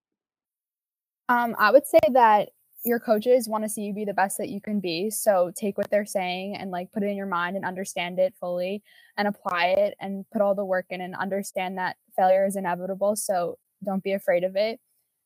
Um, 1.29 1.57
I 1.59 1.73
would 1.73 1.87
say 1.87 1.99
that 2.13 2.51
your 2.85 2.99
coaches 2.99 3.49
want 3.49 3.65
to 3.65 3.69
see 3.69 3.83
you 3.83 3.95
be 3.95 4.05
the 4.05 4.13
best 4.13 4.39
that 4.39 4.49
you 4.49 4.61
can 4.61 4.81
be. 4.81 5.09
So 5.09 5.53
take 5.55 5.79
what 5.79 5.89
they're 5.91 6.05
saying 6.05 6.57
and 6.57 6.71
like 6.71 6.91
put 6.93 7.03
it 7.03 7.07
in 7.07 7.17
your 7.17 7.27
mind 7.27 7.57
and 7.57 7.65
understand 7.65 8.19
it 8.19 8.35
fully 8.41 8.83
and 9.17 9.29
apply 9.29 9.67
it 9.67 9.95
and 10.01 10.25
put 10.33 10.43
all 10.43 10.55
the 10.55 10.65
work 10.65 10.87
in 10.91 11.01
and 11.01 11.15
understand 11.15 11.79
that 11.79 11.97
failure 12.17 12.45
is 12.45 12.57
inevitable. 12.57 13.15
So 13.15 13.59
don't 13.85 14.03
be 14.03 14.13
afraid 14.13 14.43
of 14.43 14.57
it. 14.57 14.81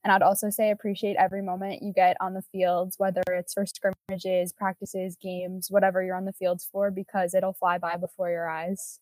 And 0.04 0.12
I'd 0.12 0.22
also 0.22 0.50
say 0.50 0.70
appreciate 0.70 1.16
every 1.16 1.42
moment 1.42 1.82
you 1.82 1.92
get 1.92 2.16
on 2.20 2.34
the 2.34 2.42
fields, 2.52 2.94
whether 2.98 3.22
it's 3.28 3.54
for 3.54 3.64
scrimmages, 3.66 4.52
practices, 4.52 5.16
games, 5.20 5.68
whatever 5.68 6.02
you're 6.02 6.16
on 6.16 6.26
the 6.26 6.32
fields 6.32 6.68
for, 6.70 6.90
because 6.90 7.34
it'll 7.34 7.54
fly 7.54 7.78
by 7.78 7.96
before 7.96 8.30
your 8.30 8.48
eyes. 8.48 9.00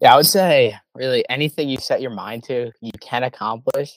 Yeah, 0.00 0.14
I 0.14 0.16
would 0.16 0.26
say 0.26 0.76
really 0.94 1.24
anything 1.28 1.68
you 1.68 1.76
set 1.76 2.00
your 2.00 2.10
mind 2.10 2.44
to, 2.44 2.72
you 2.80 2.92
can 3.02 3.22
accomplish. 3.22 3.92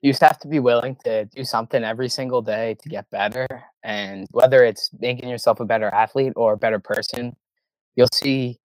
You 0.00 0.12
just 0.12 0.22
have 0.22 0.38
to 0.40 0.48
be 0.48 0.60
willing 0.60 0.96
to 1.04 1.24
do 1.24 1.42
something 1.42 1.82
every 1.82 2.08
single 2.08 2.42
day 2.42 2.76
to 2.80 2.88
get 2.88 3.10
better. 3.10 3.48
And 3.82 4.28
whether 4.30 4.62
it's 4.64 4.90
making 5.00 5.28
yourself 5.28 5.58
a 5.58 5.64
better 5.64 5.88
athlete 5.88 6.34
or 6.36 6.52
a 6.52 6.58
better 6.58 6.78
person, 6.78 7.34
you'll 7.96 8.06
see 8.14 8.60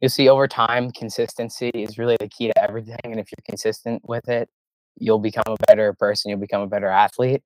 you'll 0.00 0.10
see 0.10 0.28
over 0.28 0.46
time 0.46 0.90
consistency 0.90 1.70
is 1.70 1.96
really 1.96 2.18
the 2.20 2.28
key 2.28 2.48
to 2.48 2.62
everything. 2.62 2.98
And 3.04 3.18
if 3.18 3.28
you're 3.32 3.44
consistent 3.48 4.02
with 4.06 4.28
it, 4.28 4.50
you'll 4.96 5.18
become 5.18 5.44
a 5.46 5.56
better 5.66 5.92
person, 5.94 6.30
you'll 6.30 6.40
become 6.40 6.62
a 6.62 6.66
better 6.66 6.88
athlete. 6.88 7.42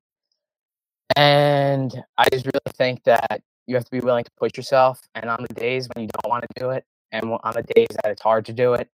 And 1.17 1.93
I 2.17 2.29
just 2.31 2.47
really 2.47 2.61
think 2.75 3.05
that 3.05 3.43
you 3.67 3.75
have 3.75 3.85
to 3.85 3.91
be 3.91 4.01
willing 4.01 4.25
to 4.25 4.31
push 4.39 4.53
yourself. 4.57 5.01
And 5.15 5.29
on 5.29 5.45
the 5.47 5.55
days 5.55 5.89
when 5.95 6.05
you 6.05 6.11
don't 6.23 6.31
want 6.31 6.45
to 6.45 6.61
do 6.61 6.71
it, 6.71 6.85
and 7.13 7.25
on 7.25 7.55
the 7.55 7.63
days 7.75 7.89
that 8.03 8.11
it's 8.11 8.23
hard 8.23 8.45
to 8.47 8.53
do 8.53 8.75
it, 8.75 8.89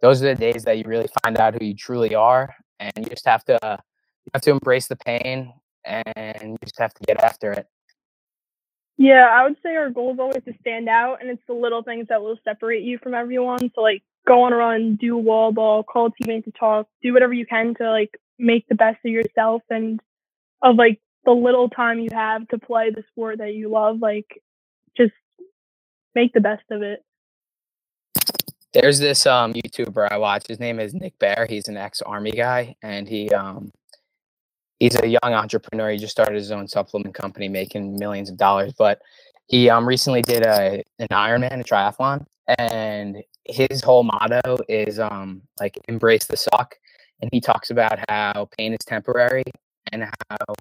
those 0.00 0.22
are 0.22 0.26
the 0.26 0.34
days 0.34 0.64
that 0.64 0.78
you 0.78 0.84
really 0.86 1.08
find 1.22 1.38
out 1.38 1.54
who 1.54 1.64
you 1.64 1.74
truly 1.74 2.14
are. 2.14 2.54
And 2.80 2.92
you 2.96 3.04
just 3.04 3.26
have 3.26 3.44
to 3.44 3.64
uh, 3.64 3.76
you 4.24 4.30
have 4.34 4.42
to 4.42 4.50
embrace 4.50 4.88
the 4.88 4.96
pain, 4.96 5.52
and 5.84 6.36
you 6.42 6.58
just 6.62 6.78
have 6.78 6.94
to 6.94 7.04
get 7.04 7.22
after 7.22 7.52
it. 7.52 7.66
Yeah, 8.98 9.24
I 9.24 9.44
would 9.44 9.56
say 9.62 9.74
our 9.74 9.90
goal 9.90 10.12
is 10.12 10.18
always 10.20 10.44
to 10.44 10.52
stand 10.60 10.88
out, 10.88 11.20
and 11.20 11.30
it's 11.30 11.42
the 11.46 11.54
little 11.54 11.82
things 11.82 12.06
that 12.08 12.22
will 12.22 12.38
separate 12.44 12.82
you 12.82 12.98
from 12.98 13.14
everyone. 13.14 13.70
So, 13.74 13.80
like, 13.80 14.02
go 14.26 14.42
on 14.44 14.52
a 14.52 14.56
run, 14.56 14.96
do 14.96 15.16
wall 15.16 15.52
ball, 15.52 15.82
call 15.82 16.06
a 16.06 16.10
teammate 16.10 16.44
to 16.44 16.52
talk, 16.52 16.86
do 17.02 17.12
whatever 17.12 17.32
you 17.32 17.46
can 17.46 17.74
to 17.76 17.90
like 17.90 18.18
make 18.38 18.66
the 18.68 18.74
best 18.74 18.98
of 19.04 19.10
yourself 19.10 19.62
and 19.70 20.00
of 20.62 20.76
like 20.76 21.00
the 21.24 21.32
little 21.32 21.68
time 21.68 21.98
you 21.98 22.10
have 22.12 22.46
to 22.48 22.58
play 22.58 22.90
the 22.90 23.04
sport 23.10 23.38
that 23.38 23.54
you 23.54 23.70
love. 23.70 24.00
Like, 24.00 24.42
just 24.96 25.12
make 26.14 26.32
the 26.32 26.40
best 26.40 26.64
of 26.70 26.82
it. 26.82 27.04
There's 28.72 28.98
this 28.98 29.26
um 29.26 29.52
YouTuber 29.52 30.10
I 30.10 30.16
watch. 30.16 30.46
His 30.48 30.58
name 30.58 30.80
is 30.80 30.94
Nick 30.94 31.18
Bare. 31.18 31.46
He's 31.48 31.68
an 31.68 31.76
ex-army 31.76 32.32
guy, 32.32 32.74
and 32.82 33.06
he 33.08 33.28
um 33.30 33.70
he's 34.80 34.98
a 35.00 35.06
young 35.06 35.20
entrepreneur. 35.22 35.90
He 35.90 35.98
just 35.98 36.12
started 36.12 36.36
his 36.36 36.50
own 36.50 36.68
supplement 36.68 37.14
company, 37.14 37.48
making 37.48 37.96
millions 37.96 38.30
of 38.30 38.36
dollars. 38.36 38.72
But 38.72 39.02
he 39.46 39.68
um 39.68 39.86
recently 39.86 40.22
did 40.22 40.44
a 40.46 40.82
an 40.98 41.08
Ironman, 41.10 41.60
a 41.60 41.64
triathlon, 41.64 42.24
and 42.58 43.22
his 43.44 43.82
whole 43.82 44.02
motto 44.02 44.58
is 44.68 44.98
um 44.98 45.42
like 45.60 45.78
embrace 45.88 46.26
the 46.26 46.36
suck. 46.36 46.76
And 47.20 47.30
he 47.32 47.40
talks 47.40 47.70
about 47.70 47.98
how 48.08 48.48
pain 48.58 48.72
is 48.72 48.84
temporary 48.84 49.44
and 49.92 50.04
how 50.04 50.54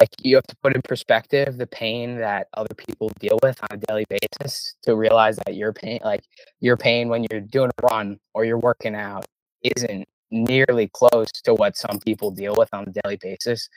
like 0.00 0.10
you 0.20 0.36
have 0.36 0.46
to 0.46 0.56
put 0.62 0.74
in 0.74 0.82
perspective 0.82 1.56
the 1.56 1.66
pain 1.66 2.18
that 2.18 2.48
other 2.54 2.74
people 2.74 3.10
deal 3.20 3.38
with 3.42 3.58
on 3.62 3.78
a 3.78 3.86
daily 3.86 4.04
basis 4.08 4.74
to 4.82 4.96
realize 4.96 5.36
that 5.36 5.54
your 5.54 5.72
pain 5.72 6.00
like 6.04 6.24
your 6.60 6.76
pain 6.76 7.08
when 7.08 7.24
you're 7.30 7.40
doing 7.40 7.70
a 7.78 7.86
run 7.86 8.18
or 8.34 8.44
you're 8.44 8.58
working 8.58 8.94
out 8.94 9.24
isn't 9.62 10.06
nearly 10.30 10.88
close 10.92 11.30
to 11.30 11.54
what 11.54 11.76
some 11.76 11.98
people 12.00 12.30
deal 12.30 12.54
with 12.58 12.68
on 12.74 12.84
a 12.88 13.00
daily 13.02 13.16
basis 13.16 13.68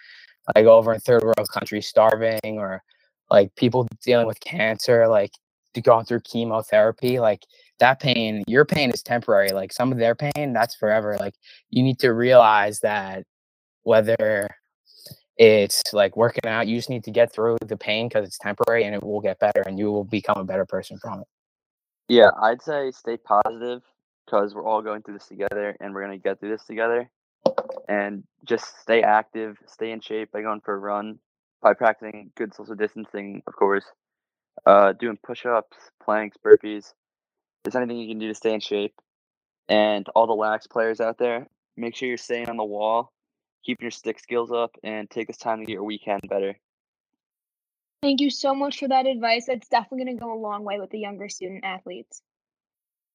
like 0.56 0.66
over 0.66 0.94
in 0.94 1.00
third 1.00 1.24
world 1.24 1.48
countries 1.54 1.88
starving 1.88 2.58
or 2.58 2.82
like 3.30 3.54
people 3.56 3.88
dealing 4.04 4.26
with 4.28 4.40
cancer 4.40 5.08
like 5.08 5.32
going 5.84 6.06
through 6.06 6.20
chemotherapy 6.22 7.20
like 7.20 7.46
that 7.80 8.00
pain 8.00 8.44
your 8.48 8.66
pain 8.66 8.92
is 8.92 9.02
temporary 9.02 9.50
like 9.50 9.72
some 9.72 9.92
of 9.92 9.98
their 9.98 10.16
pain 10.16 10.52
that's 10.52 10.76
forever 10.76 11.16
like 11.20 11.36
you 11.70 11.82
need 11.82 12.00
to 12.00 12.10
realize 12.12 12.80
that 12.80 13.24
whether 13.84 14.50
it's 15.38 15.82
like 15.94 16.18
working 16.18 16.50
out 16.50 16.68
you 16.68 16.76
just 16.76 16.90
need 16.90 17.04
to 17.04 17.12
get 17.12 17.32
through 17.32 17.58
the 17.66 17.78
pain 17.78 18.10
because 18.10 18.26
it's 18.26 18.38
temporary 18.40 18.84
and 18.84 18.94
it 18.94 19.02
will 19.02 19.22
get 19.22 19.40
better 19.40 19.62
and 19.66 19.80
you 19.80 19.92
will 19.92 20.04
become 20.04 20.38
a 20.38 20.44
better 20.44 20.66
person 20.66 20.98
from 20.98 21.22
it 21.22 21.28
Yeah, 22.10 22.32
I'd 22.42 22.62
say 22.62 22.90
stay 22.90 23.18
positive 23.18 23.84
because 24.26 24.56
we're 24.56 24.66
all 24.66 24.82
going 24.82 25.04
through 25.04 25.14
this 25.14 25.28
together 25.28 25.78
and 25.80 25.94
we're 25.94 26.02
gonna 26.02 26.18
get 26.18 26.40
through 26.40 26.50
this 26.50 26.66
together. 26.66 27.10
And 27.88 28.24
just 28.46 28.80
stay 28.82 29.04
active, 29.04 29.58
stay 29.68 29.92
in 29.92 30.02
shape 30.02 30.32
by 30.32 30.42
going 30.42 30.62
for 30.62 30.74
a 30.74 30.80
run, 30.80 31.20
by 31.62 31.74
practicing 31.74 32.32
good 32.36 32.54
social 32.56 32.76
distancing, 32.76 33.44
of 33.46 33.56
course. 33.56 33.86
Uh, 34.66 34.94
doing 34.94 35.18
push-ups, 35.24 35.78
planks, 36.04 36.38
burpees. 36.46 36.94
There's 37.64 37.76
anything 37.76 37.98
you 37.98 38.08
can 38.08 38.20
do 38.20 38.28
to 38.28 38.36
stay 38.36 38.54
in 38.54 38.60
shape. 38.60 38.94
And 39.68 40.08
all 40.16 40.28
the 40.28 40.34
lax 40.34 40.68
players 40.68 41.00
out 41.00 41.18
there, 41.18 41.48
make 41.78 41.96
sure 41.96 42.08
you're 42.08 42.18
staying 42.18 42.50
on 42.50 42.58
the 42.58 42.64
wall, 42.64 43.12
keeping 43.64 43.86
your 43.86 43.92
stick 43.92 44.20
skills 44.20 44.52
up, 44.52 44.72
and 44.84 45.10
take 45.10 45.28
this 45.28 45.38
time 45.38 45.60
to 45.60 45.66
get 45.66 45.74
your 45.74 45.84
weekend 45.84 46.22
better. 46.28 46.58
Thank 48.02 48.22
you 48.22 48.30
so 48.30 48.56
much 48.56 48.80
for 48.80 48.88
that 48.88 49.06
advice. 49.06 49.46
That's 49.48 49.68
definitely 49.68 50.06
going 50.06 50.18
to 50.18 50.24
go 50.24 50.34
a 50.34 50.40
long 50.40 50.64
way 50.64 50.80
with 50.80 50.90
the 50.90 51.00
younger 51.00 51.30
student 51.30 51.66
athletes. 51.66 52.22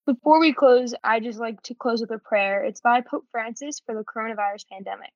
Before 0.06 0.38
we 0.38 0.52
close, 0.52 0.94
I 1.02 1.20
just 1.20 1.38
like 1.38 1.62
to 1.62 1.74
close 1.74 2.02
with 2.02 2.10
a 2.10 2.18
prayer. 2.18 2.62
It's 2.62 2.82
by 2.82 3.00
Pope 3.00 3.24
Francis 3.32 3.80
for 3.84 3.94
the 3.94 4.04
coronavirus 4.04 4.68
pandemic. 4.70 5.10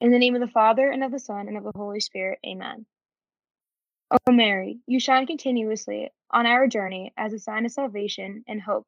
In 0.00 0.10
the 0.10 0.18
name 0.18 0.34
of 0.34 0.40
the 0.40 0.48
Father, 0.48 0.90
and 0.90 1.04
of 1.04 1.12
the 1.12 1.18
Son, 1.18 1.46
and 1.46 1.58
of 1.58 1.64
the 1.64 1.72
Holy 1.76 2.00
Spirit. 2.00 2.38
Amen. 2.46 2.86
O 4.12 4.32
Mary, 4.32 4.80
you 4.86 4.98
shine 4.98 5.24
continuously 5.24 6.10
on 6.32 6.44
our 6.44 6.66
journey 6.66 7.12
as 7.16 7.32
a 7.32 7.38
sign 7.38 7.64
of 7.64 7.70
salvation 7.70 8.42
and 8.48 8.60
hope. 8.60 8.84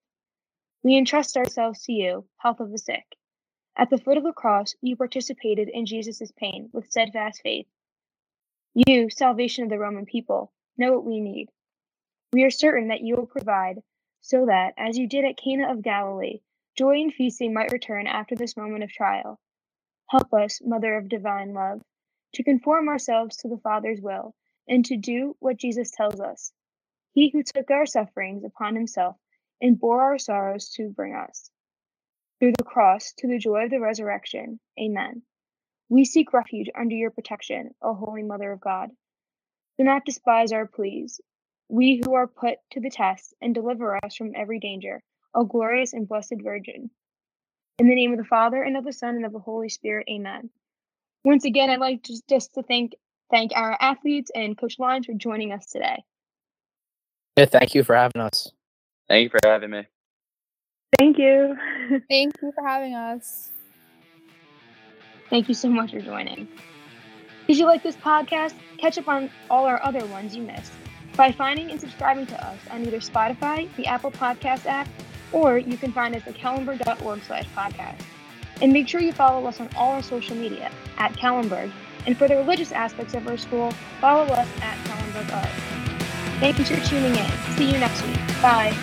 We 0.82 0.96
entrust 0.96 1.36
ourselves 1.36 1.84
to 1.84 1.92
you, 1.92 2.26
health 2.38 2.58
of 2.58 2.72
the 2.72 2.78
sick. 2.78 3.04
At 3.76 3.88
the 3.88 3.98
foot 3.98 4.16
of 4.16 4.24
the 4.24 4.32
cross, 4.32 4.74
you 4.82 4.96
participated 4.96 5.68
in 5.68 5.86
Jesus' 5.86 6.32
pain 6.36 6.70
with 6.72 6.90
steadfast 6.90 7.40
faith. 7.40 7.68
You, 8.74 9.10
salvation 9.10 9.62
of 9.62 9.70
the 9.70 9.78
Roman 9.78 10.06
people, 10.06 10.52
know 10.76 10.92
what 10.92 11.04
we 11.04 11.20
need. 11.20 11.50
We 12.32 12.42
are 12.42 12.50
certain 12.50 12.88
that 12.88 13.02
you 13.02 13.14
will 13.14 13.26
provide 13.26 13.80
so 14.22 14.46
that, 14.46 14.74
as 14.76 14.98
you 14.98 15.06
did 15.06 15.24
at 15.24 15.36
Cana 15.36 15.70
of 15.70 15.82
Galilee, 15.82 16.40
joy 16.76 17.00
and 17.00 17.14
feasting 17.14 17.54
might 17.54 17.70
return 17.70 18.08
after 18.08 18.34
this 18.34 18.56
moment 18.56 18.82
of 18.82 18.90
trial. 18.90 19.38
Help 20.08 20.34
us, 20.34 20.60
Mother 20.64 20.96
of 20.96 21.08
Divine 21.08 21.54
Love, 21.54 21.80
to 22.34 22.42
conform 22.42 22.88
ourselves 22.88 23.36
to 23.36 23.48
the 23.48 23.58
Father's 23.58 24.00
will 24.00 24.34
and 24.68 24.84
to 24.86 24.96
do 24.96 25.36
what 25.40 25.58
Jesus 25.58 25.90
tells 25.90 26.20
us. 26.20 26.52
He 27.12 27.30
who 27.30 27.42
took 27.42 27.70
our 27.70 27.86
sufferings 27.86 28.44
upon 28.44 28.74
himself 28.74 29.16
and 29.60 29.78
bore 29.78 30.02
our 30.02 30.18
sorrows 30.18 30.70
to 30.70 30.88
bring 30.88 31.14
us 31.14 31.50
through 32.40 32.52
the 32.58 32.64
cross 32.64 33.12
to 33.18 33.28
the 33.28 33.38
joy 33.38 33.64
of 33.64 33.70
the 33.70 33.80
resurrection. 33.80 34.58
Amen. 34.80 35.22
We 35.88 36.04
seek 36.04 36.32
refuge 36.32 36.68
under 36.74 36.94
your 36.94 37.10
protection, 37.10 37.70
O 37.82 37.94
Holy 37.94 38.22
Mother 38.22 38.50
of 38.50 38.60
God. 38.60 38.90
Do 39.78 39.84
not 39.84 40.04
despise 40.04 40.52
our 40.52 40.66
pleas, 40.66 41.20
we 41.68 42.02
who 42.04 42.14
are 42.14 42.26
put 42.26 42.58
to 42.72 42.80
the 42.80 42.90
test, 42.90 43.34
and 43.40 43.54
deliver 43.54 43.98
us 44.04 44.16
from 44.16 44.32
every 44.34 44.58
danger, 44.58 45.02
O 45.34 45.44
glorious 45.44 45.92
and 45.92 46.08
blessed 46.08 46.36
Virgin. 46.42 46.90
In 47.78 47.88
the 47.88 47.94
name 47.94 48.12
of 48.12 48.18
the 48.18 48.24
Father 48.24 48.62
and 48.62 48.76
of 48.76 48.84
the 48.84 48.92
Son 48.92 49.16
and 49.16 49.24
of 49.24 49.32
the 49.32 49.38
Holy 49.38 49.68
Spirit. 49.68 50.08
Amen. 50.10 50.50
Once 51.24 51.44
again, 51.44 51.70
I'd 51.70 51.78
like 51.78 52.02
to, 52.04 52.20
just 52.28 52.54
to 52.54 52.62
thank 52.62 52.94
thank 53.32 53.50
our 53.56 53.76
athletes 53.80 54.30
and 54.34 54.56
Coach 54.56 54.78
Lyons 54.78 55.06
for 55.06 55.14
joining 55.14 55.52
us 55.52 55.66
today. 55.66 56.04
Yeah, 57.36 57.46
thank 57.46 57.74
you 57.74 57.82
for 57.82 57.96
having 57.96 58.20
us. 58.20 58.52
Thank 59.08 59.24
you 59.24 59.30
for 59.30 59.48
having 59.48 59.70
me. 59.70 59.86
Thank 60.98 61.18
you. 61.18 61.56
Thank 62.08 62.34
you 62.42 62.52
for 62.54 62.66
having 62.66 62.94
us. 62.94 63.50
Thank 65.30 65.48
you 65.48 65.54
so 65.54 65.68
much 65.68 65.90
for 65.92 66.00
joining. 66.00 66.46
Did 67.48 67.58
you 67.58 67.64
like 67.64 67.82
this 67.82 67.96
podcast? 67.96 68.54
Catch 68.76 68.98
up 68.98 69.08
on 69.08 69.30
all 69.50 69.64
our 69.64 69.82
other 69.82 70.04
ones 70.06 70.36
you 70.36 70.42
missed 70.42 70.72
by 71.16 71.32
finding 71.32 71.70
and 71.70 71.80
subscribing 71.80 72.26
to 72.26 72.46
us 72.46 72.58
on 72.70 72.82
either 72.82 72.98
Spotify, 72.98 73.74
the 73.76 73.86
Apple 73.86 74.10
Podcast 74.10 74.66
app, 74.66 74.86
or 75.32 75.58
you 75.58 75.76
can 75.76 75.92
find 75.92 76.14
us 76.14 76.26
at 76.26 76.34
kellenberg.org 76.34 77.22
slash 77.22 77.46
podcast. 77.56 78.00
And 78.60 78.72
make 78.72 78.86
sure 78.86 79.00
you 79.00 79.12
follow 79.12 79.46
us 79.46 79.60
on 79.60 79.70
all 79.76 79.92
our 79.92 80.02
social 80.02 80.36
media 80.36 80.70
at 80.98 81.12
Kellenberg. 81.14 81.72
And 82.06 82.16
for 82.16 82.28
the 82.28 82.36
religious 82.36 82.72
aspects 82.72 83.14
of 83.14 83.26
our 83.28 83.36
school, 83.36 83.70
follow 84.00 84.24
us 84.24 84.48
at 84.60 84.76
Kellenberg 84.86 85.32
Art. 85.32 85.48
Thank 86.40 86.58
you 86.58 86.64
for 86.64 86.84
tuning 86.84 87.14
in. 87.14 87.30
See 87.56 87.70
you 87.70 87.78
next 87.78 88.02
week. 88.02 88.18
Bye. 88.42 88.76